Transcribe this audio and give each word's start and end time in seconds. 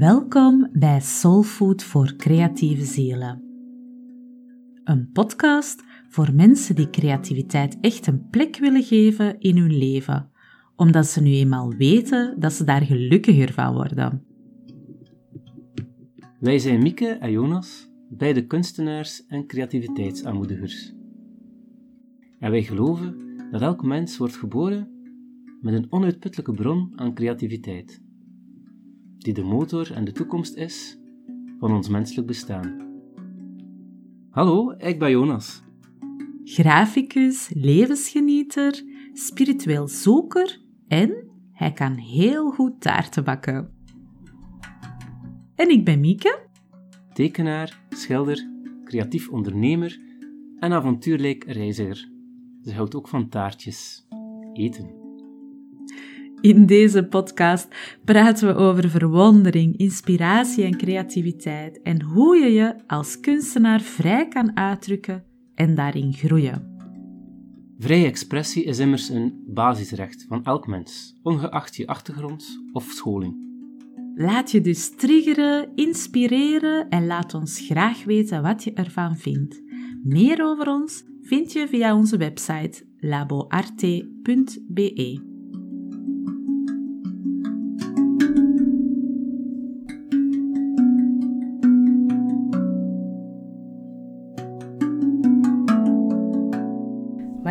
Welkom 0.00 0.68
bij 0.72 1.00
Soulfood 1.00 1.82
voor 1.82 2.14
creatieve 2.16 2.84
zielen. 2.84 3.42
Een 4.84 5.10
podcast 5.12 5.82
voor 6.08 6.34
mensen 6.34 6.74
die 6.74 6.90
creativiteit 6.90 7.78
echt 7.80 8.06
een 8.06 8.28
plek 8.28 8.56
willen 8.58 8.82
geven 8.82 9.40
in 9.40 9.56
hun 9.56 9.76
leven, 9.76 10.30
omdat 10.76 11.06
ze 11.06 11.22
nu 11.22 11.30
eenmaal 11.30 11.74
weten 11.74 12.36
dat 12.38 12.52
ze 12.52 12.64
daar 12.64 12.82
gelukkiger 12.82 13.52
van 13.52 13.74
worden. 13.74 14.24
Wij 16.38 16.58
zijn 16.58 16.82
Mieke 16.82 17.08
en 17.08 17.30
Jonas, 17.30 17.90
beide 18.08 18.46
kunstenaars 18.46 19.26
en 19.26 19.46
creativiteitsaanmoedigers. 19.46 20.94
En 22.38 22.50
wij 22.50 22.62
geloven 22.62 23.16
dat 23.50 23.60
elk 23.60 23.82
mens 23.82 24.16
wordt 24.16 24.36
geboren 24.36 24.88
met 25.60 25.74
een 25.74 25.92
onuitputtelijke 25.92 26.52
bron 26.52 26.92
aan 26.96 27.14
creativiteit 27.14 28.08
die 29.20 29.34
de 29.34 29.42
motor 29.42 29.92
en 29.92 30.04
de 30.04 30.12
toekomst 30.12 30.56
is 30.56 30.98
van 31.58 31.72
ons 31.72 31.88
menselijk 31.88 32.26
bestaan. 32.26 32.88
Hallo, 34.30 34.74
ik 34.78 34.98
ben 34.98 35.10
Jonas. 35.10 35.62
Graficus, 36.44 37.50
levensgenieter, 37.54 38.82
spiritueel 39.12 39.88
zoeker 39.88 40.60
en 40.88 41.30
hij 41.52 41.72
kan 41.72 41.94
heel 41.94 42.50
goed 42.50 42.80
taarten 42.80 43.24
bakken. 43.24 43.74
En 45.54 45.70
ik 45.70 45.84
ben 45.84 46.00
Mieke. 46.00 46.48
Tekenaar, 47.12 47.82
schilder, 47.88 48.48
creatief 48.84 49.28
ondernemer 49.28 50.00
en 50.58 50.72
avontuurlijk 50.72 51.44
reiziger. 51.44 52.10
Ze 52.62 52.74
houdt 52.74 52.94
ook 52.94 53.08
van 53.08 53.28
taartjes. 53.28 54.06
Eten. 54.52 54.99
In 56.40 56.66
deze 56.66 57.04
podcast 57.04 57.68
praten 58.04 58.48
we 58.48 58.54
over 58.54 58.90
verwondering, 58.90 59.76
inspiratie 59.76 60.64
en 60.64 60.76
creativiteit 60.76 61.82
en 61.82 62.02
hoe 62.02 62.36
je 62.36 62.52
je 62.52 62.74
als 62.86 63.20
kunstenaar 63.20 63.80
vrij 63.80 64.28
kan 64.28 64.56
uitdrukken 64.56 65.24
en 65.54 65.74
daarin 65.74 66.12
groeien. 66.12 66.78
Vrije 67.78 68.06
expressie 68.06 68.64
is 68.64 68.78
immers 68.78 69.08
een 69.08 69.44
basisrecht 69.46 70.24
van 70.28 70.44
elk 70.44 70.66
mens, 70.66 71.18
ongeacht 71.22 71.76
je 71.76 71.86
achtergrond 71.86 72.60
of 72.72 72.84
scholing. 72.84 73.48
Laat 74.14 74.50
je 74.50 74.60
dus 74.60 74.96
triggeren, 74.96 75.68
inspireren 75.74 76.88
en 76.88 77.06
laat 77.06 77.34
ons 77.34 77.60
graag 77.60 78.04
weten 78.04 78.42
wat 78.42 78.64
je 78.64 78.72
ervan 78.72 79.16
vindt. 79.16 79.62
Meer 80.02 80.44
over 80.44 80.68
ons 80.68 81.04
vind 81.22 81.52
je 81.52 81.68
via 81.68 81.96
onze 81.96 82.16
website 82.16 82.84
laboarte.be. 82.98 84.08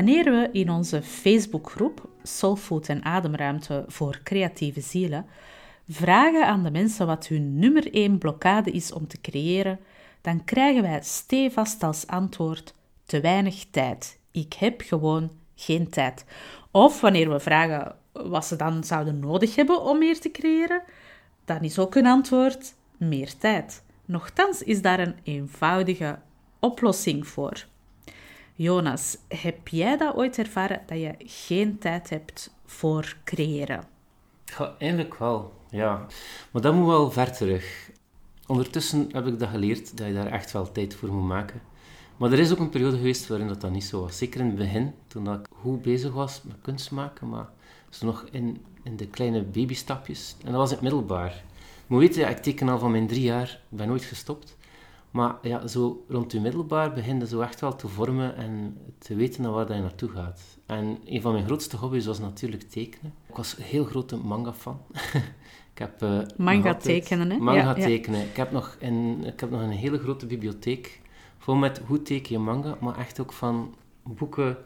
Wanneer 0.10 0.32
we 0.32 0.50
in 0.52 0.70
onze 0.70 1.02
Facebookgroep 1.02 2.10
Soulfood 2.24 2.88
en 2.88 3.04
Ademruimte 3.04 3.84
voor 3.88 4.20
creatieve 4.24 4.82
zielen 4.82 5.26
vragen 5.90 6.46
aan 6.46 6.64
de 6.64 6.72
mensen 6.72 7.08
wat 7.08 7.28
hun 7.28 7.60
nummer 7.60 7.94
1 7.94 8.18
blokkade 8.18 8.72
is 8.72 8.92
om 8.92 9.08
te 9.08 9.22
creëren, 9.22 9.80
dan 10.22 10.44
krijgen 10.44 10.82
wij 10.82 11.00
stevast 11.02 11.84
als 11.84 12.08
antwoord 12.08 12.74
te 13.06 13.20
weinig 13.20 13.66
tijd. 13.72 14.20
Ik 14.32 14.54
heb 14.54 14.82
gewoon 14.82 15.32
geen 15.56 15.90
tijd. 15.90 16.26
Of 16.72 17.02
wanneer 17.02 17.30
we 17.30 17.40
vragen 17.40 17.96
wat 18.12 18.46
ze 18.46 18.56
dan 18.56 18.84
zouden 18.84 19.20
nodig 19.20 19.56
hebben 19.56 19.82
om 19.82 19.98
meer 19.98 20.20
te 20.20 20.32
creëren, 20.32 20.82
dan 21.46 21.62
is 21.62 21.80
ook 21.80 21.96
een 21.96 22.08
antwoord 22.08 22.74
meer 22.98 23.38
tijd. 23.38 23.84
Nochtans 24.06 24.64
is 24.64 24.82
daar 24.82 25.00
een 25.00 25.16
eenvoudige 25.24 26.20
oplossing 26.60 27.28
voor. 27.28 27.68
Jonas, 28.62 29.18
heb 29.28 29.68
jij 29.68 29.98
dat 29.98 30.16
ooit 30.16 30.38
ervaren 30.38 30.82
dat 30.86 31.00
je 31.00 31.14
geen 31.18 31.78
tijd 31.78 32.10
hebt 32.10 32.54
voor 32.66 33.18
creëren? 33.24 33.84
Ja, 34.46 34.76
eigenlijk 34.78 35.18
wel, 35.18 35.54
ja. 35.70 36.06
Maar 36.52 36.62
dat 36.62 36.74
moet 36.74 36.88
wel 36.88 37.12
ver 37.12 37.32
terug. 37.32 37.92
Ondertussen 38.48 39.10
heb 39.12 39.28
ik 39.28 39.40
dat 39.40 39.50
geleerd, 39.50 39.98
dat 39.98 40.08
je 40.08 40.14
daar 40.14 40.28
echt 40.28 40.52
wel 40.52 40.72
tijd 40.72 40.96
voor 40.96 41.14
moet 41.14 41.28
maken. 41.28 41.62
Maar 42.18 42.32
er 42.32 42.40
is 42.40 42.52
ook 42.52 42.60
een 42.60 42.70
periode 42.70 42.98
geweest 42.98 43.28
waarin 43.28 43.48
dat, 43.48 43.62
dat 43.62 43.72
niet 43.72 43.84
zo 43.84 44.02
was. 44.02 44.18
Zeker 44.18 44.40
in 44.40 44.46
het 44.46 44.56
begin, 44.56 44.94
toen 45.08 45.34
ik 45.34 45.48
goed 45.62 45.82
bezig 45.82 46.14
was 46.14 46.42
met 46.44 46.56
kunst 46.62 46.92
maken, 46.92 47.30
maar 47.30 47.50
zo 47.90 48.06
nog 48.06 48.26
in, 48.32 48.66
in 48.84 48.98
de 48.98 49.08
kleine 49.08 49.42
babystapjes. 49.42 50.36
En 50.44 50.52
dat 50.52 50.60
was 50.60 50.72
het 50.72 50.82
middelbaar. 50.82 51.44
Maar 51.88 52.00
weet 52.00 52.18
ik 52.18 52.38
teken 52.38 52.70
al 52.70 52.80
van 52.80 52.92
mijn 52.92 53.08
drie 53.08 53.24
jaar, 53.24 53.60
ben 53.70 53.88
nooit 53.88 54.04
gestopt. 54.04 54.58
Maar 55.12 55.36
ja, 55.42 55.68
zo 55.68 56.06
rond 56.08 56.32
je 56.32 56.40
middelbaar 56.40 56.94
begin 56.94 57.20
je 57.20 57.28
zo 57.28 57.42
echt 57.42 57.62
wel 57.62 57.76
te 57.76 57.88
vormen 57.88 58.36
en 58.36 58.78
te 58.98 59.16
weten 59.16 59.42
naar 59.42 59.52
waar 59.52 59.66
dat 59.66 59.76
je 59.76 59.82
naartoe 59.82 60.10
gaat. 60.10 60.42
En 60.66 60.98
een 61.06 61.22
van 61.22 61.34
mijn 61.34 61.46
grootste 61.46 61.78
hobby's 61.78 62.06
was 62.06 62.20
natuurlijk 62.20 62.64
tekenen. 62.64 63.14
Ik 63.28 63.36
was 63.36 63.58
een 63.58 63.64
heel 63.64 63.86
grote 63.86 64.18
manga-fan. 64.18 64.82
ik 65.74 65.78
heb, 65.78 66.04
uh, 66.04 66.22
manga 66.38 66.76
tekenen, 66.76 67.32
hè? 67.32 67.38
Manga 67.38 67.60
ja, 67.60 67.74
tekenen. 67.74 68.22
Ik, 68.22 68.36
heb 68.36 68.52
nog 68.52 68.78
een, 68.80 69.24
ik 69.26 69.40
heb 69.40 69.50
nog 69.50 69.62
een 69.62 69.70
hele 69.70 70.00
grote 70.00 70.26
bibliotheek 70.26 71.02
vol 71.38 71.56
met 71.56 71.82
hoe 71.88 72.02
teken 72.02 72.34
je 72.34 72.40
manga, 72.40 72.78
maar 72.80 72.98
echt 72.98 73.20
ook 73.20 73.34
van 73.34 73.76
boeken, 74.04 74.58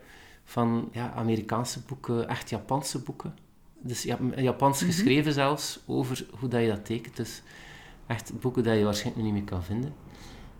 van 0.43 0.89
ja, 0.91 1.13
Amerikaanse 1.13 1.79
boeken, 1.87 2.27
echt 2.27 2.49
Japanse 2.49 2.99
boeken. 2.99 3.35
Dus 3.79 4.03
Japans 4.35 4.81
mm 4.81 4.87
geschreven 4.87 5.33
zelfs, 5.33 5.79
over 5.85 6.25
hoe 6.39 6.49
dat 6.49 6.61
je 6.61 6.67
dat 6.67 6.85
tekent. 6.85 7.15
Dus 7.15 7.41
echt 8.07 8.39
boeken 8.39 8.63
dat 8.63 8.77
je 8.77 8.83
waarschijnlijk 8.83 9.25
niet 9.25 9.33
meer 9.33 9.43
kan 9.43 9.63
vinden. 9.63 9.93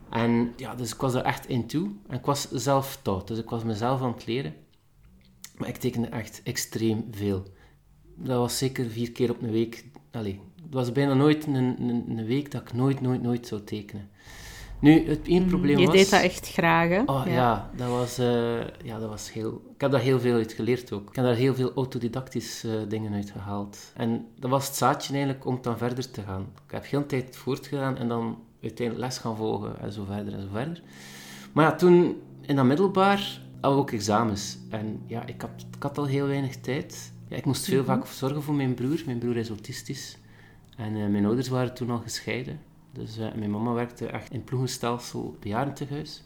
En 0.09 0.53
ja, 0.57 0.75
dus 0.75 0.93
ik 0.93 1.01
was 1.01 1.13
er 1.13 1.23
echt 1.23 1.47
in 1.47 1.67
toe. 1.67 1.91
En 2.07 2.17
ik 2.17 2.25
was 2.25 2.51
zelf 2.51 2.99
taught, 3.01 3.27
dus 3.27 3.37
ik 3.37 3.49
was 3.49 3.63
mezelf 3.63 4.01
aan 4.01 4.13
het 4.13 4.25
leren. 4.25 4.53
Maar 5.57 5.67
ik 5.67 5.77
tekende 5.77 6.07
echt 6.07 6.41
extreem 6.43 7.07
veel. 7.11 7.43
Dat 8.15 8.37
was 8.37 8.57
zeker 8.57 8.89
vier 8.89 9.11
keer 9.11 9.29
op 9.29 9.41
een 9.41 9.51
week. 9.51 9.85
Allee, 10.11 10.39
het 10.63 10.73
was 10.73 10.91
bijna 10.91 11.13
nooit 11.13 11.45
een, 11.45 11.55
een, 11.55 12.05
een 12.09 12.25
week 12.25 12.51
dat 12.51 12.61
ik 12.61 12.73
nooit, 12.73 13.01
nooit, 13.01 13.21
nooit 13.21 13.47
zou 13.47 13.63
tekenen. 13.63 14.09
Nu, 14.79 15.07
het 15.07 15.27
één 15.27 15.45
probleem 15.45 15.75
was... 15.75 15.85
Je 15.85 15.91
deed 15.91 16.09
dat 16.09 16.21
echt 16.21 16.49
graag, 16.49 16.89
hè? 16.89 17.01
Oh, 17.05 17.23
ja. 17.25 17.69
dat 17.75 17.89
was, 17.89 18.19
uh, 18.19 18.59
ja, 18.83 18.99
dat 18.99 19.09
was 19.09 19.33
heel... 19.33 19.61
Ik 19.73 19.81
heb 19.81 19.91
daar 19.91 20.01
heel 20.01 20.19
veel 20.19 20.35
uit 20.35 20.53
geleerd 20.53 20.91
ook. 20.91 21.09
Ik 21.09 21.15
heb 21.15 21.25
daar 21.25 21.35
heel 21.35 21.55
veel 21.55 21.71
autodidactische 21.75 22.67
uh, 22.67 22.89
dingen 22.89 23.13
uit 23.13 23.31
gehaald. 23.31 23.91
En 23.95 24.27
dat 24.39 24.49
was 24.49 24.67
het 24.67 24.75
zaadje 24.75 25.13
eigenlijk 25.13 25.45
om 25.45 25.59
dan 25.61 25.77
verder 25.77 26.11
te 26.11 26.21
gaan. 26.21 26.41
Ik 26.65 26.71
heb 26.71 26.85
heel 26.85 27.05
tijd 27.05 27.35
voortgedaan 27.35 27.97
en 27.97 28.07
dan 28.07 28.37
uiteindelijk 28.61 29.07
les 29.07 29.17
gaan 29.17 29.35
volgen 29.35 29.79
en 29.79 29.91
zo 29.91 30.03
verder 30.03 30.33
en 30.33 30.41
zo 30.41 30.47
verder. 30.51 30.81
Maar 31.51 31.65
ja, 31.65 31.75
toen 31.75 32.21
in 32.41 32.55
dat 32.55 32.65
middelbaar 32.65 33.41
hadden 33.61 33.79
we 33.79 33.85
ook 33.85 33.91
examens. 33.91 34.57
En 34.69 35.01
ja, 35.07 35.25
ik 35.25 35.41
had, 35.41 35.49
ik 35.75 35.83
had 35.83 35.97
al 35.97 36.05
heel 36.05 36.27
weinig 36.27 36.55
tijd. 36.55 37.13
Ja, 37.27 37.37
ik 37.37 37.45
moest 37.45 37.65
veel 37.65 37.83
mhm. 37.83 37.85
vaak 37.85 38.05
zorgen 38.05 38.41
voor 38.41 38.53
mijn 38.53 38.73
broer. 38.73 39.01
Mijn 39.05 39.17
broer 39.17 39.37
is 39.37 39.49
autistisch. 39.49 40.17
En 40.77 40.95
uh, 40.95 41.07
mijn 41.07 41.25
ouders 41.25 41.47
waren 41.47 41.73
toen 41.73 41.89
al 41.89 41.99
gescheiden. 41.99 42.59
Dus 42.93 43.17
uh, 43.17 43.33
mijn 43.33 43.51
mama 43.51 43.73
werkte 43.73 44.07
echt 44.07 44.31
in 44.31 44.43
ploegenstelsel 44.43 45.37
bejaardentehuis. 45.39 46.23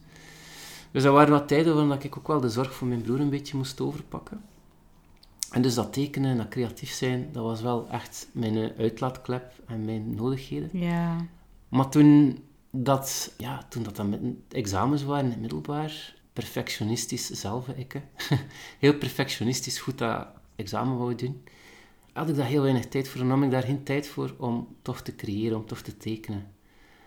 Dus 0.91 1.03
dat 1.03 1.13
waren 1.13 1.31
wat 1.31 1.47
tijden 1.47 1.75
waarin 1.75 2.05
ik 2.05 2.17
ook 2.17 2.27
wel 2.27 2.39
de 2.39 2.49
zorg 2.49 2.73
voor 2.73 2.87
mijn 2.87 3.01
broer 3.01 3.19
een 3.19 3.29
beetje 3.29 3.57
moest 3.57 3.81
overpakken. 3.81 4.41
En 5.51 5.61
dus 5.61 5.75
dat 5.75 5.93
tekenen 5.93 6.31
en 6.31 6.37
dat 6.37 6.47
creatief 6.47 6.91
zijn, 6.91 7.29
dat 7.31 7.43
was 7.43 7.61
wel 7.61 7.89
echt 7.89 8.29
mijn 8.31 8.57
eh, 8.57 8.79
uitlaatklep 8.79 9.53
en 9.65 9.85
mijn 9.85 10.15
nodigheden. 10.15 10.69
Ja. 10.73 11.25
Maar 11.69 11.89
toen 11.89 12.39
dat, 12.71 13.33
ja, 13.37 13.65
toen 13.69 13.83
dat 13.83 13.95
dan 13.95 14.37
examens 14.49 15.03
waren 15.03 15.25
in 15.25 15.31
het 15.31 15.39
middelbaar, 15.39 16.15
perfectionistisch 16.33 17.29
zelf, 17.29 17.67
ik, 17.67 18.01
heel 18.79 18.97
perfectionistisch 18.97 19.79
goed 19.79 19.97
dat 19.97 20.27
examen 20.55 20.97
wou 20.97 21.15
doen, 21.15 21.43
had 22.13 22.29
ik 22.29 22.35
daar 22.35 22.45
heel 22.45 22.61
weinig 22.61 22.87
tijd 22.87 23.09
voor 23.09 23.21
en 23.21 23.27
nam 23.27 23.43
ik 23.43 23.51
daar 23.51 23.63
geen 23.63 23.83
tijd 23.83 24.07
voor 24.07 24.35
om 24.37 24.67
toch 24.81 25.01
te 25.01 25.15
creëren, 25.15 25.57
om 25.57 25.65
toch 25.65 25.81
te 25.81 25.97
tekenen. 25.97 26.55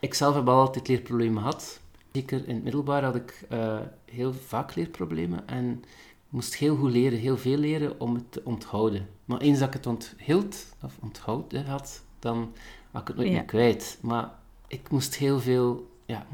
Ik 0.01 0.15
zelf 0.15 0.35
heb 0.35 0.49
altijd 0.49 0.89
leerproblemen 0.89 1.43
gehad. 1.43 1.81
Zeker 2.13 2.49
in 2.49 2.55
het 2.55 2.63
middelbaar 2.63 3.05
had 3.05 3.15
ik 3.15 3.47
uh, 3.53 3.79
heel 4.05 4.33
vaak 4.33 4.75
leerproblemen 4.75 5.49
en 5.49 5.85
moest 6.29 6.55
heel 6.55 6.77
goed 6.77 6.91
leren, 6.91 7.19
heel 7.19 7.37
veel 7.37 7.57
leren 7.57 8.01
om 8.01 8.15
het 8.15 8.33
te 8.33 8.41
onthouden. 8.45 9.09
Maar 9.25 9.41
eens 9.41 9.59
dat 9.59 9.69
ik 9.69 9.75
het 9.75 9.87
onthield, 9.87 10.67
of 10.83 10.99
onthouden 11.01 11.67
had, 11.67 12.03
dan 12.19 12.53
had 12.91 13.03
ik 13.03 13.09
het 13.09 13.17
nooit 13.17 13.31
meer 13.31 13.45
kwijt. 13.45 13.99
Maar 14.01 14.33
ik 14.67 14.91
moest 14.91 15.17
heel 15.17 15.41
veel, 15.41 15.91
ja, 16.07 16.27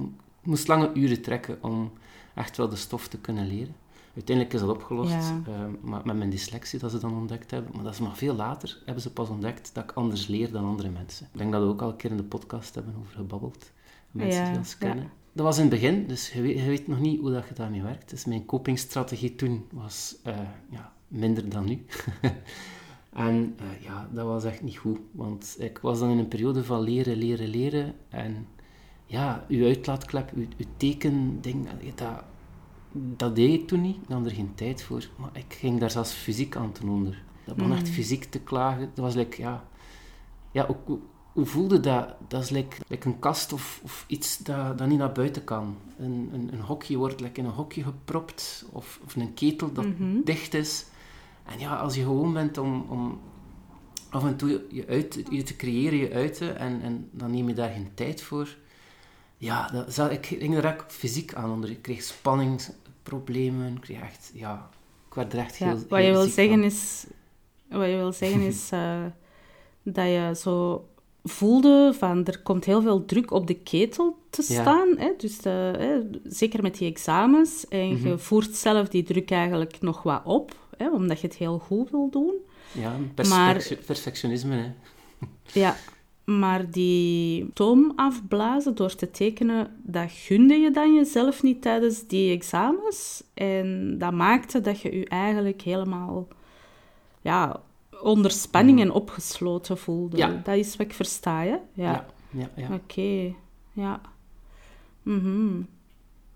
moest 0.42 0.68
lange 0.68 0.90
uren 0.94 1.22
trekken 1.22 1.58
om 1.62 1.92
echt 2.34 2.56
wel 2.56 2.68
de 2.68 2.76
stof 2.76 3.08
te 3.08 3.18
kunnen 3.18 3.46
leren. 3.46 3.74
Uiteindelijk 4.16 4.54
is 4.56 4.60
dat 4.60 4.70
opgelost, 4.70 5.10
ja. 5.10 5.40
Ehm, 5.46 5.70
maar 5.80 6.00
met 6.04 6.16
mijn 6.16 6.30
dyslexie 6.30 6.78
dat 6.78 6.90
ze 6.90 6.98
dan 6.98 7.16
ontdekt 7.16 7.50
hebben. 7.50 7.70
Maar 7.74 7.84
dat 7.84 7.92
is 7.92 8.00
maar 8.00 8.16
veel 8.16 8.34
later, 8.34 8.82
hebben 8.84 9.02
ze 9.02 9.12
pas 9.12 9.28
ontdekt 9.28 9.70
dat 9.74 9.84
ik 9.84 9.92
anders 9.92 10.26
leer 10.26 10.52
dan 10.52 10.64
andere 10.64 10.88
mensen. 10.88 11.28
Ik 11.32 11.38
denk 11.38 11.52
dat 11.52 11.62
we 11.62 11.68
ook 11.68 11.82
al 11.82 11.88
een 11.88 11.96
keer 11.96 12.10
in 12.10 12.16
de 12.16 12.22
podcast 12.22 12.74
hebben 12.74 12.94
over 13.00 13.14
gebabbeld. 13.14 13.72
Mensen 14.10 14.44
die 14.44 14.58
ons 14.58 14.78
kennen. 14.78 15.10
Dat 15.32 15.44
was 15.44 15.56
in 15.56 15.62
het 15.62 15.70
begin, 15.70 16.06
dus 16.06 16.32
je 16.32 16.40
weet, 16.40 16.58
je 16.58 16.64
weet, 16.64 16.86
nog 16.86 17.00
niet 17.00 17.20
hoe 17.20 17.32
dat 17.32 17.48
je 17.48 17.54
daarmee 17.54 17.82
werkt. 17.82 18.10
Dus 18.10 18.24
mijn 18.24 18.44
copingstrategie 18.44 19.34
toen 19.34 19.66
was 19.72 20.16
uh, 20.26 20.38
ja, 20.70 20.92
minder 21.08 21.48
dan 21.48 21.64
nu. 21.64 21.84
En 23.16 23.56
uh, 23.60 23.84
ja, 23.84 24.08
dat 24.12 24.26
was 24.26 24.44
echt 24.44 24.62
niet 24.62 24.76
goed. 24.76 24.98
Want 25.12 25.56
ik 25.58 25.78
was 25.78 25.98
dan 25.98 26.10
in 26.10 26.18
een 26.18 26.28
periode 26.28 26.64
van 26.64 26.80
leren, 26.80 27.16
leren, 27.16 27.48
leren. 27.48 27.94
En 28.08 28.46
ja, 29.06 29.44
uw 29.48 29.64
uitlaatklep, 29.64 30.32
uw, 30.34 30.46
uw 30.56 30.66
tekending, 30.76 31.68
dat, 31.94 32.24
dat 33.16 33.36
deed 33.36 33.60
ik 33.60 33.66
toen 33.66 33.80
niet. 33.80 33.96
Ik 33.96 34.08
nam 34.08 34.24
er 34.24 34.30
geen 34.30 34.54
tijd 34.54 34.82
voor. 34.82 35.08
Maar 35.16 35.30
ik 35.32 35.54
ging 35.58 35.80
daar 35.80 35.90
zelfs 35.90 36.12
fysiek 36.12 36.56
aan 36.56 36.72
ten 36.72 36.88
onder. 36.88 37.22
Dat 37.44 37.56
begon 37.56 37.72
echt 37.72 37.88
fysiek 37.88 38.24
te 38.24 38.38
klagen. 38.38 38.90
Dat 38.94 39.04
was 39.04 39.14
like, 39.14 39.42
ja... 39.42 39.64
Ja, 40.50 40.66
ook, 40.68 40.98
hoe 41.32 41.46
voelde 41.46 41.80
dat? 41.80 42.14
Dat 42.28 42.42
is 42.42 42.50
like, 42.50 42.76
like 42.88 43.08
een 43.08 43.18
kast 43.18 43.52
of, 43.52 43.80
of 43.84 44.04
iets 44.08 44.38
dat, 44.38 44.78
dat 44.78 44.88
niet 44.88 44.98
naar 44.98 45.12
buiten 45.12 45.44
kan. 45.44 45.76
Een, 45.98 46.30
een, 46.32 46.52
een 46.52 46.60
hokje 46.60 46.96
wordt 46.96 47.20
like 47.20 47.40
in 47.40 47.46
een 47.46 47.52
hokje 47.52 47.82
gepropt. 47.82 48.66
Of, 48.72 49.00
of 49.04 49.16
een 49.16 49.34
ketel 49.34 49.72
dat 49.72 49.86
dicht 50.24 50.54
is. 50.54 50.86
En 51.44 51.58
ja, 51.58 51.76
als 51.76 51.94
je 51.94 52.02
gewoon 52.02 52.32
bent 52.32 52.58
om, 52.58 52.86
om 52.88 53.20
af 54.10 54.24
en 54.24 54.36
toe 54.36 54.64
je, 54.70 54.86
uit, 54.86 55.22
je 55.30 55.42
te 55.42 55.56
creëren, 55.56 55.98
je 55.98 56.12
uiten, 56.12 56.58
en, 56.58 56.82
en 56.82 57.08
dan 57.12 57.30
neem 57.30 57.48
je 57.48 57.54
daar 57.54 57.70
geen 57.70 57.90
tijd 57.94 58.22
voor. 58.22 58.56
Ja, 59.36 59.84
dat, 59.94 60.10
ik 60.10 60.26
ging 60.26 60.56
er 60.56 60.64
echt 60.64 60.92
fysiek 60.92 61.34
aan 61.34 61.50
onder. 61.50 61.70
Ik 61.70 61.82
kreeg 61.82 62.02
spanningsproblemen. 63.06 63.74
Ik 63.74 63.80
kreeg 63.80 64.00
echt, 64.00 64.30
ja, 64.34 64.70
ik 65.08 65.14
werd 65.14 65.32
er 65.32 65.38
echt 65.38 65.56
heel, 65.56 65.78
wat 65.88 66.04
je 66.04 66.10
wil 66.10 66.26
zeggen 66.26 66.64
is, 66.64 67.06
Wat 67.68 67.88
je 67.88 67.96
wil 67.96 68.12
zeggen 68.12 68.40
is 68.52 68.70
uh, 68.72 69.04
dat 69.82 70.06
je 70.06 70.32
zo 70.36 70.84
voelde 71.22 71.94
van 71.98 72.24
er 72.24 72.42
komt 72.42 72.64
heel 72.64 72.82
veel 72.82 73.04
druk 73.04 73.30
op 73.30 73.46
de 73.46 73.54
ketel 73.54 74.18
te 74.30 74.42
staan. 74.42 74.98
Hè? 74.98 75.12
Dus 75.16 75.38
de, 75.38 75.74
hè, 75.78 76.18
zeker 76.30 76.62
met 76.62 76.78
die 76.78 76.90
examens. 76.90 77.68
En 77.68 77.88
je 77.88 77.96
mhm. 77.96 78.18
voert 78.18 78.54
zelf 78.54 78.88
die 78.88 79.02
druk 79.02 79.30
eigenlijk 79.30 79.80
nog 79.80 80.02
wat 80.02 80.22
op 80.24 80.56
hè, 80.76 80.90
omdat 80.90 81.20
je 81.20 81.26
het 81.26 81.36
heel 81.36 81.58
goed 81.58 81.90
wil 81.90 82.10
doen. 82.10 82.34
Ja, 82.72 82.96
maar, 83.28 83.66
perfectionisme. 83.86 84.54
Hè. 84.54 84.72
Ja, 85.52 85.76
maar 86.26 86.70
die 86.70 87.50
toom 87.52 87.92
afblazen 87.96 88.74
door 88.74 88.94
te 88.94 89.10
tekenen, 89.10 89.76
dat 89.82 90.10
gunde 90.10 90.54
je 90.54 90.70
dan 90.70 90.94
jezelf 90.94 91.42
niet 91.42 91.62
tijdens 91.62 92.06
die 92.06 92.32
examens. 92.32 93.22
En 93.34 93.98
dat 93.98 94.12
maakte 94.12 94.60
dat 94.60 94.80
je 94.80 94.96
je 94.98 95.08
eigenlijk 95.08 95.62
helemaal 95.62 96.28
ja, 97.20 97.62
onder 98.02 98.30
spanning 98.30 98.80
en 98.80 98.90
opgesloten 98.90 99.78
voelde. 99.78 100.16
Ja. 100.16 100.40
Dat 100.44 100.56
is 100.56 100.76
wat 100.76 100.86
ik 100.86 100.92
versta, 100.92 101.42
hè? 101.42 101.56
Ja, 101.72 102.06
ja, 102.30 102.50
ja. 102.56 102.74
Oké, 102.74 103.34
ja. 103.72 104.00
Mhm. 105.02 105.62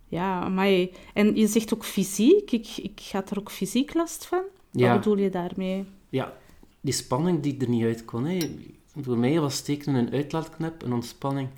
Ja, 0.08 0.48
maar 0.48 0.86
en 1.14 1.36
je 1.36 1.46
zegt 1.46 1.74
ook 1.74 1.84
fysiek. 1.84 2.50
Ik, 2.50 2.76
ik 2.76 3.08
had 3.12 3.30
er 3.30 3.38
ook 3.38 3.50
fysiek 3.50 3.94
last 3.94 4.26
van. 4.26 4.42
Wat 4.70 4.92
bedoel 4.92 5.16
je 5.16 5.30
daarmee? 5.30 5.84
Ja, 6.08 6.36
die 6.80 6.94
spanning 6.94 7.40
die 7.40 7.60
er 7.60 7.68
niet 7.68 7.84
uit 7.84 8.04
kon. 8.04 8.24
Hè. 8.24 8.38
Voor 8.96 9.18
mij 9.18 9.40
was 9.40 9.60
tekenen 9.60 10.06
een 10.06 10.12
uitlaatknep, 10.12 10.82
een 10.82 10.92
ontspanning. 10.92 11.48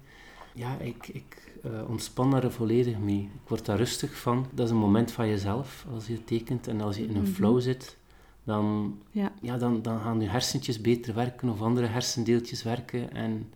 Ja, 0.55 0.79
ik, 0.79 1.09
ik 1.09 1.53
uh, 1.65 1.89
ontspan 1.89 2.31
daar 2.31 2.51
volledig 2.51 2.99
mee. 2.99 3.21
Ik 3.23 3.49
word 3.49 3.67
daar 3.67 3.77
rustig 3.77 4.19
van. 4.19 4.47
Dat 4.53 4.67
is 4.67 4.71
een 4.71 4.79
moment 4.79 5.13
van 5.13 5.29
jezelf 5.29 5.87
als 5.93 6.07
je 6.07 6.25
tekent. 6.25 6.69
En 6.69 6.81
als 6.81 6.97
je 6.97 7.07
in 7.07 7.17
een 7.17 7.23
mhm. 7.23 7.33
flow 7.33 7.61
zit, 7.61 7.97
dan, 8.45 8.99
ja. 9.11 9.33
Ja, 9.41 9.57
dan, 9.57 9.83
dan 9.83 10.01
gaan 10.01 10.21
je 10.21 10.29
hersentjes 10.29 10.81
beter 10.81 11.15
werken 11.15 11.49
of 11.49 11.63
andere 11.63 11.87
hersendeeltjes 11.87 12.63
werken. 12.63 13.13
En 13.13 13.53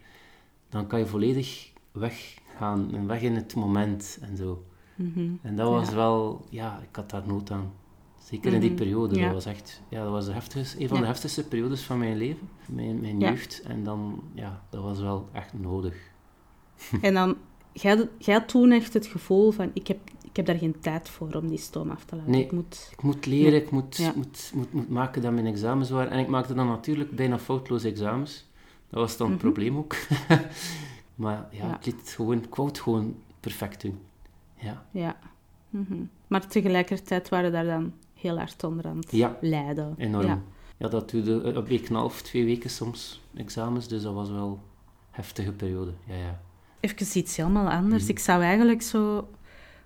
dan 0.69 0.87
kan 0.87 0.99
je 0.99 1.06
volledig 1.06 1.73
weggaan 1.93 2.94
en 2.94 3.06
weg 3.06 3.20
in 3.20 3.34
het 3.34 3.55
moment 3.55 4.19
en 4.20 4.37
zo. 4.37 4.64
Mhm. 4.94 5.31
En 5.43 5.56
dat 5.56 5.69
was 5.70 5.90
wel, 5.90 6.46
ja, 6.50 6.81
ik 6.88 6.96
had 6.96 7.11
daar 7.11 7.26
nood 7.26 7.50
aan. 7.50 7.73
Zeker 8.26 8.52
in 8.52 8.61
die 8.61 8.70
mhm. 8.70 8.78
periode. 8.78 9.20
Dat 9.20 9.32
was 9.32 9.46
echt, 9.46 9.82
ja, 9.88 10.02
dat 10.02 10.12
was 10.12 10.26
de 10.26 10.32
heftigste, 10.32 10.81
een 10.81 10.88
van 10.88 11.00
de 11.00 11.06
heftigste 11.06 11.49
periodes 11.49 11.82
van 11.82 11.99
mijn 11.99 12.17
leven, 12.17 12.49
mijn, 12.67 13.00
mijn 13.00 13.19
jeugd. 13.19 13.62
En 13.62 13.84
dan, 13.84 14.23
ja, 14.34 14.62
dat 14.70 14.82
was 14.82 15.00
wel 15.00 15.28
echt 15.32 15.52
nodig. 15.52 15.94
En 17.02 17.14
dan, 17.14 17.37
jij, 17.73 18.08
jij 18.19 18.34
had 18.34 18.49
toen 18.49 18.70
echt 18.70 18.94
het 18.94 19.06
gevoel 19.06 19.50
van, 19.50 19.70
ik 19.75 19.87
heb, 19.87 19.99
ik 20.23 20.37
heb 20.37 20.46
daar 20.46 20.58
geen 20.58 20.81
tijd 20.81 21.08
voor 21.08 21.34
om 21.34 21.49
die 21.49 21.58
stoom 21.58 21.90
af 21.90 22.05
te 22.05 22.17
laten. 22.17 22.31
Nee, 22.31 22.44
ik 22.44 22.52
moet, 22.52 22.88
ik 22.93 23.02
moet 23.02 23.26
leren, 23.26 23.61
ik 23.61 23.70
moet, 23.70 23.99
moet, 24.14 24.52
moet, 24.55 24.73
moet 24.73 24.88
maken 24.88 25.23
dat 25.23 25.32
mijn 25.32 25.46
examens 25.46 25.90
waren. 25.90 26.11
En 26.11 26.19
ik 26.19 26.28
maakte 26.28 26.55
dan 26.55 26.67
natuurlijk 26.67 27.11
bijna 27.11 27.38
foutloze 27.38 27.88
examens. 27.88 28.44
Dat 28.90 29.00
was 29.00 29.17
dan 29.17 29.31
het 29.31 29.43
mhm. 29.43 29.52
probleem 29.52 29.76
ook. 29.76 29.96
maar 31.14 31.49
ja, 31.50 31.78
Ik, 31.78 31.87
liet 31.87 32.12
gewoon, 32.17 32.43
ik 32.43 32.55
wou 32.55 32.69
het 32.69 32.81
gewoon 32.81 33.17
perfect 33.40 33.81
doen. 33.81 33.99
Ja. 34.55 34.87
ja. 34.90 35.19
Mhm. 35.70 36.05
Maar 36.26 36.46
tegelijkertijd 36.46 37.28
waren 37.28 37.52
daar 37.52 37.64
dan 37.64 37.93
heel 38.26 38.38
hard 38.38 38.64
onder 38.64 38.87
aan 38.87 38.96
het 38.96 39.11
ja, 39.11 39.37
lijden. 39.40 39.94
enorm. 39.96 40.26
Ja. 40.26 40.43
ja, 40.76 40.88
dat 40.88 41.11
duurde 41.11 41.43
een 41.43 41.64
week 41.64 41.82
en 41.88 41.94
een 41.94 42.00
half, 42.00 42.23
twee 42.23 42.44
weken 42.44 42.70
soms, 42.70 43.23
examens. 43.37 43.88
Dus 43.88 44.02
dat 44.02 44.14
was 44.14 44.31
wel 44.31 44.49
een 44.49 44.58
heftige 45.11 45.52
periode. 45.52 45.93
Ja, 46.05 46.14
ja. 46.14 46.40
Even 46.81 47.19
iets 47.19 47.37
helemaal 47.37 47.70
anders. 47.70 48.02
Mhm. 48.02 48.11
Ik 48.11 48.19
zou 48.19 48.43
eigenlijk 48.43 48.82
zo 48.82 49.28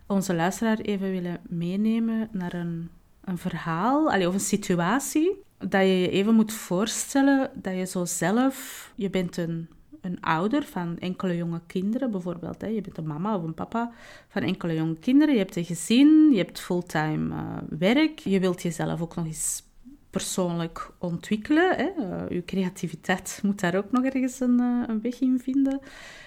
onze 0.07 0.35
luisteraar 0.35 0.79
even 0.79 1.11
willen 1.11 1.41
meenemen 1.49 2.29
naar 2.33 2.53
een, 2.53 2.91
een 3.25 3.39
verhaal 3.39 4.11
allee, 4.11 4.29
of 4.29 4.35
een 4.35 4.41
situatie 4.41 5.43
dat 5.59 5.81
je 5.81 6.01
je 6.01 6.11
even 6.11 6.35
moet 6.35 6.53
voorstellen 6.53 7.51
dat 7.55 7.75
je 7.75 7.87
zo 7.87 8.05
zelf... 8.05 8.93
Je 8.97 9.11
bent 9.11 9.37
een 9.37 9.69
een 10.01 10.21
ouder 10.21 10.63
van 10.63 10.99
enkele 10.99 11.37
jonge 11.37 11.61
kinderen, 11.67 12.11
bijvoorbeeld. 12.11 12.61
Hè. 12.61 12.67
Je 12.67 12.81
bent 12.81 12.99
een 12.99 13.07
mama 13.07 13.37
of 13.37 13.43
een 13.43 13.55
papa 13.55 13.93
van 14.29 14.43
enkele 14.43 14.75
jonge 14.75 14.99
kinderen. 14.99 15.35
Je 15.35 15.41
hebt 15.41 15.57
een 15.57 15.65
gezin, 15.65 16.31
je 16.31 16.37
hebt 16.37 16.61
fulltime 16.61 17.35
uh, 17.35 17.57
werk. 17.79 18.19
Je 18.19 18.41
wilt 18.41 18.63
jezelf 18.63 19.01
ook 19.01 19.15
nog 19.15 19.27
eens 19.27 19.63
persoonlijk 20.11 20.91
ontwikkelen. 20.99 21.77
Hè. 21.77 21.91
Uh, 21.99 22.31
je 22.31 22.45
creativiteit 22.45 23.41
moet 23.43 23.61
daar 23.61 23.77
ook 23.77 23.91
nog 23.91 24.05
ergens 24.05 24.41
een, 24.41 24.61
uh, 24.61 24.83
een 24.87 25.01
weg 25.03 25.21
in 25.21 25.41
vinden. 25.43 25.81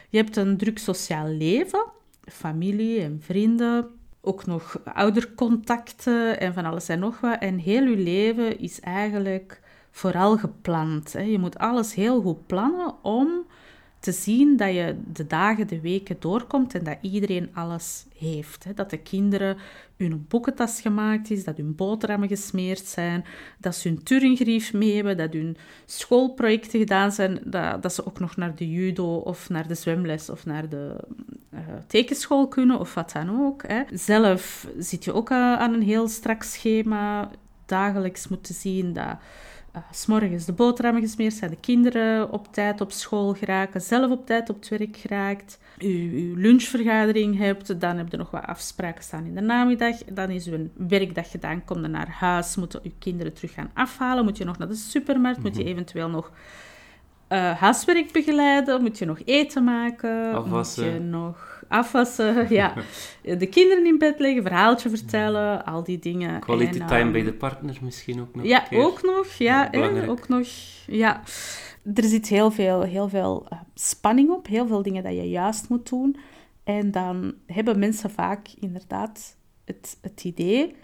Je 0.09 0.17
hebt 0.17 0.35
een 0.35 0.57
druk 0.57 0.79
sociaal 0.79 1.27
leven, 1.27 1.85
familie 2.25 3.01
en 3.01 3.21
vrienden. 3.21 3.87
Ook 4.21 4.45
nog 4.45 4.79
oudercontacten 4.83 6.39
en 6.39 6.53
van 6.53 6.65
alles 6.65 6.89
en 6.89 6.99
nog 6.99 7.19
wat. 7.19 7.39
En 7.39 7.57
heel 7.57 7.83
je 7.83 7.97
leven 7.97 8.59
is 8.59 8.79
eigenlijk 8.79 9.61
vooral 9.91 10.37
gepland. 10.37 11.13
Hè. 11.13 11.21
Je 11.21 11.39
moet 11.39 11.57
alles 11.57 11.93
heel 11.93 12.21
goed 12.21 12.47
plannen 12.47 13.03
om 13.03 13.45
te 14.03 14.11
zien 14.11 14.57
dat 14.57 14.73
je 14.73 14.95
de 15.13 15.27
dagen, 15.27 15.67
de 15.67 15.81
weken 15.81 16.15
doorkomt 16.19 16.75
en 16.75 16.83
dat 16.83 16.97
iedereen 17.01 17.49
alles 17.53 18.05
heeft. 18.17 18.65
Dat 18.75 18.89
de 18.89 18.97
kinderen 18.97 19.57
hun 19.97 20.25
boekentas 20.27 20.81
gemaakt 20.81 21.31
is, 21.31 21.43
dat 21.43 21.57
hun 21.57 21.75
boterhammen 21.75 22.27
gesmeerd 22.27 22.85
zijn, 22.85 23.25
dat 23.57 23.75
ze 23.75 23.87
hun 23.87 24.03
turingrief 24.03 24.73
mee 24.73 24.95
hebben, 24.95 25.17
dat 25.17 25.33
hun 25.33 25.57
schoolprojecten 25.85 26.79
gedaan 26.79 27.11
zijn, 27.11 27.39
dat, 27.43 27.81
dat 27.81 27.93
ze 27.93 28.05
ook 28.05 28.19
nog 28.19 28.35
naar 28.35 28.55
de 28.55 28.71
judo 28.71 29.15
of 29.15 29.49
naar 29.49 29.67
de 29.67 29.75
zwemles 29.75 30.29
of 30.29 30.45
naar 30.45 30.69
de 30.69 30.97
uh, 31.53 31.59
tekenschool 31.87 32.47
kunnen 32.47 32.79
of 32.79 32.93
wat 32.93 33.11
dan 33.11 33.39
ook. 33.41 33.63
Hè. 33.67 33.83
Zelf 33.91 34.67
zit 34.77 35.03
je 35.03 35.13
ook 35.13 35.31
aan 35.31 35.73
een 35.73 35.81
heel 35.81 36.07
strak 36.07 36.43
schema, 36.43 37.29
dagelijks 37.65 38.27
moeten 38.27 38.53
zien 38.53 38.93
dat 38.93 39.17
uh, 39.75 39.81
s 39.91 40.05
morgens 40.05 40.45
de 40.45 40.53
boterhammen 40.53 41.01
gesmeerd 41.01 41.33
zijn, 41.33 41.49
de 41.49 41.57
kinderen 41.59 42.31
op 42.31 42.53
tijd 42.53 42.81
op 42.81 42.91
school 42.91 43.33
geraken, 43.33 43.81
zelf 43.81 44.11
op 44.11 44.25
tijd 44.25 44.49
op 44.49 44.55
het 44.55 44.69
werk 44.69 44.97
geraakt, 44.97 45.59
uw, 45.77 46.35
lunchvergadering 46.35 47.37
hebt, 47.37 47.79
dan 47.79 47.97
heb 47.97 48.11
je 48.11 48.17
nog 48.17 48.31
wat 48.31 48.45
afspraken 48.45 49.03
staan 49.03 49.25
in 49.25 49.35
de 49.35 49.41
namiddag, 49.41 49.95
dan 50.03 50.29
is 50.29 50.47
uw 50.47 50.69
werkdag 50.73 51.31
gedaan, 51.31 51.65
kom 51.65 51.81
je 51.81 51.87
naar 51.87 52.09
huis, 52.09 52.55
moeten 52.55 52.79
uw 52.83 52.91
kinderen 52.99 53.33
terug 53.33 53.53
gaan 53.53 53.71
afhalen, 53.73 54.23
moet 54.23 54.37
je 54.37 54.45
nog 54.45 54.57
naar 54.57 54.67
de 54.67 54.75
supermarkt, 54.75 55.43
moet 55.43 55.55
je 55.55 55.63
mhm. 55.63 55.71
eventueel 55.71 56.09
nog 56.09 56.31
uh, 57.33 57.59
huiswerk 57.59 58.11
begeleiden, 58.11 58.81
moet 58.81 58.97
je 58.97 59.05
nog 59.05 59.19
eten 59.25 59.63
maken, 59.63 60.33
Afwassen. 60.33 60.83
moet 60.83 60.93
je 60.93 60.99
nog 60.99 61.63
afwassen, 61.67 62.47
ja. 62.53 62.73
De 63.21 63.47
kinderen 63.47 63.85
in 63.85 63.97
bed 63.97 64.19
leggen, 64.19 64.43
verhaaltje 64.43 64.89
vertellen, 64.89 65.65
al 65.65 65.83
die 65.83 65.99
dingen. 65.99 66.39
Quality 66.39 66.77
time 66.77 66.99
ehm, 66.99 67.11
bij 67.11 67.23
de 67.23 67.33
partner 67.33 67.77
misschien 67.81 68.21
ook 68.21 68.35
nog. 68.35 68.45
Ja, 68.45 68.67
ook 68.71 69.01
nog. 69.01 69.27
Ja, 69.27 69.69
ook 70.07 70.27
nog. 70.27 70.47
Ja. 70.87 71.21
Er 71.93 72.03
zit 72.03 72.27
heel 72.27 72.51
veel, 72.51 72.81
heel 72.81 73.09
veel 73.09 73.45
eh, 73.49 73.59
spanning 73.73 74.29
op, 74.29 74.47
heel 74.47 74.67
veel 74.67 74.81
dingen 74.81 75.03
dat 75.03 75.13
je 75.13 75.29
juist 75.29 75.69
moet 75.69 75.89
doen. 75.89 76.17
En 76.63 76.91
dan 76.91 77.33
hebben 77.47 77.79
mensen 77.79 78.09
vaak 78.09 78.47
inderdaad 78.59 79.35
het, 79.65 79.97
het 80.01 80.23
idee 80.23 80.75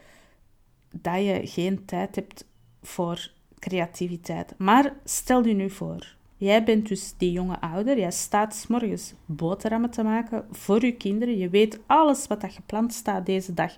dat 0.91 1.25
je 1.25 1.41
geen 1.43 1.85
tijd 1.85 2.15
hebt 2.15 2.45
voor 2.81 3.31
creativiteit. 3.59 4.53
Maar 4.57 4.93
stel 5.03 5.45
je 5.45 5.53
nu 5.53 5.69
voor, 5.69 6.15
Jij 6.39 6.63
bent 6.63 6.88
dus 6.88 7.13
die 7.17 7.31
jonge 7.31 7.62
ouder. 7.62 7.98
Jij 8.00 8.12
staat 8.12 8.55
s 8.55 8.67
morgens 8.67 9.13
boterhammen 9.25 9.89
te 9.89 10.03
maken 10.03 10.46
voor 10.51 10.86
je 10.86 10.91
kinderen. 10.91 11.38
Je 11.38 11.50
weet 11.50 11.79
alles 11.86 12.27
wat 12.27 12.41
dat 12.41 12.53
gepland 12.53 12.93
staat 12.93 13.25
deze 13.25 13.53
dag. 13.53 13.77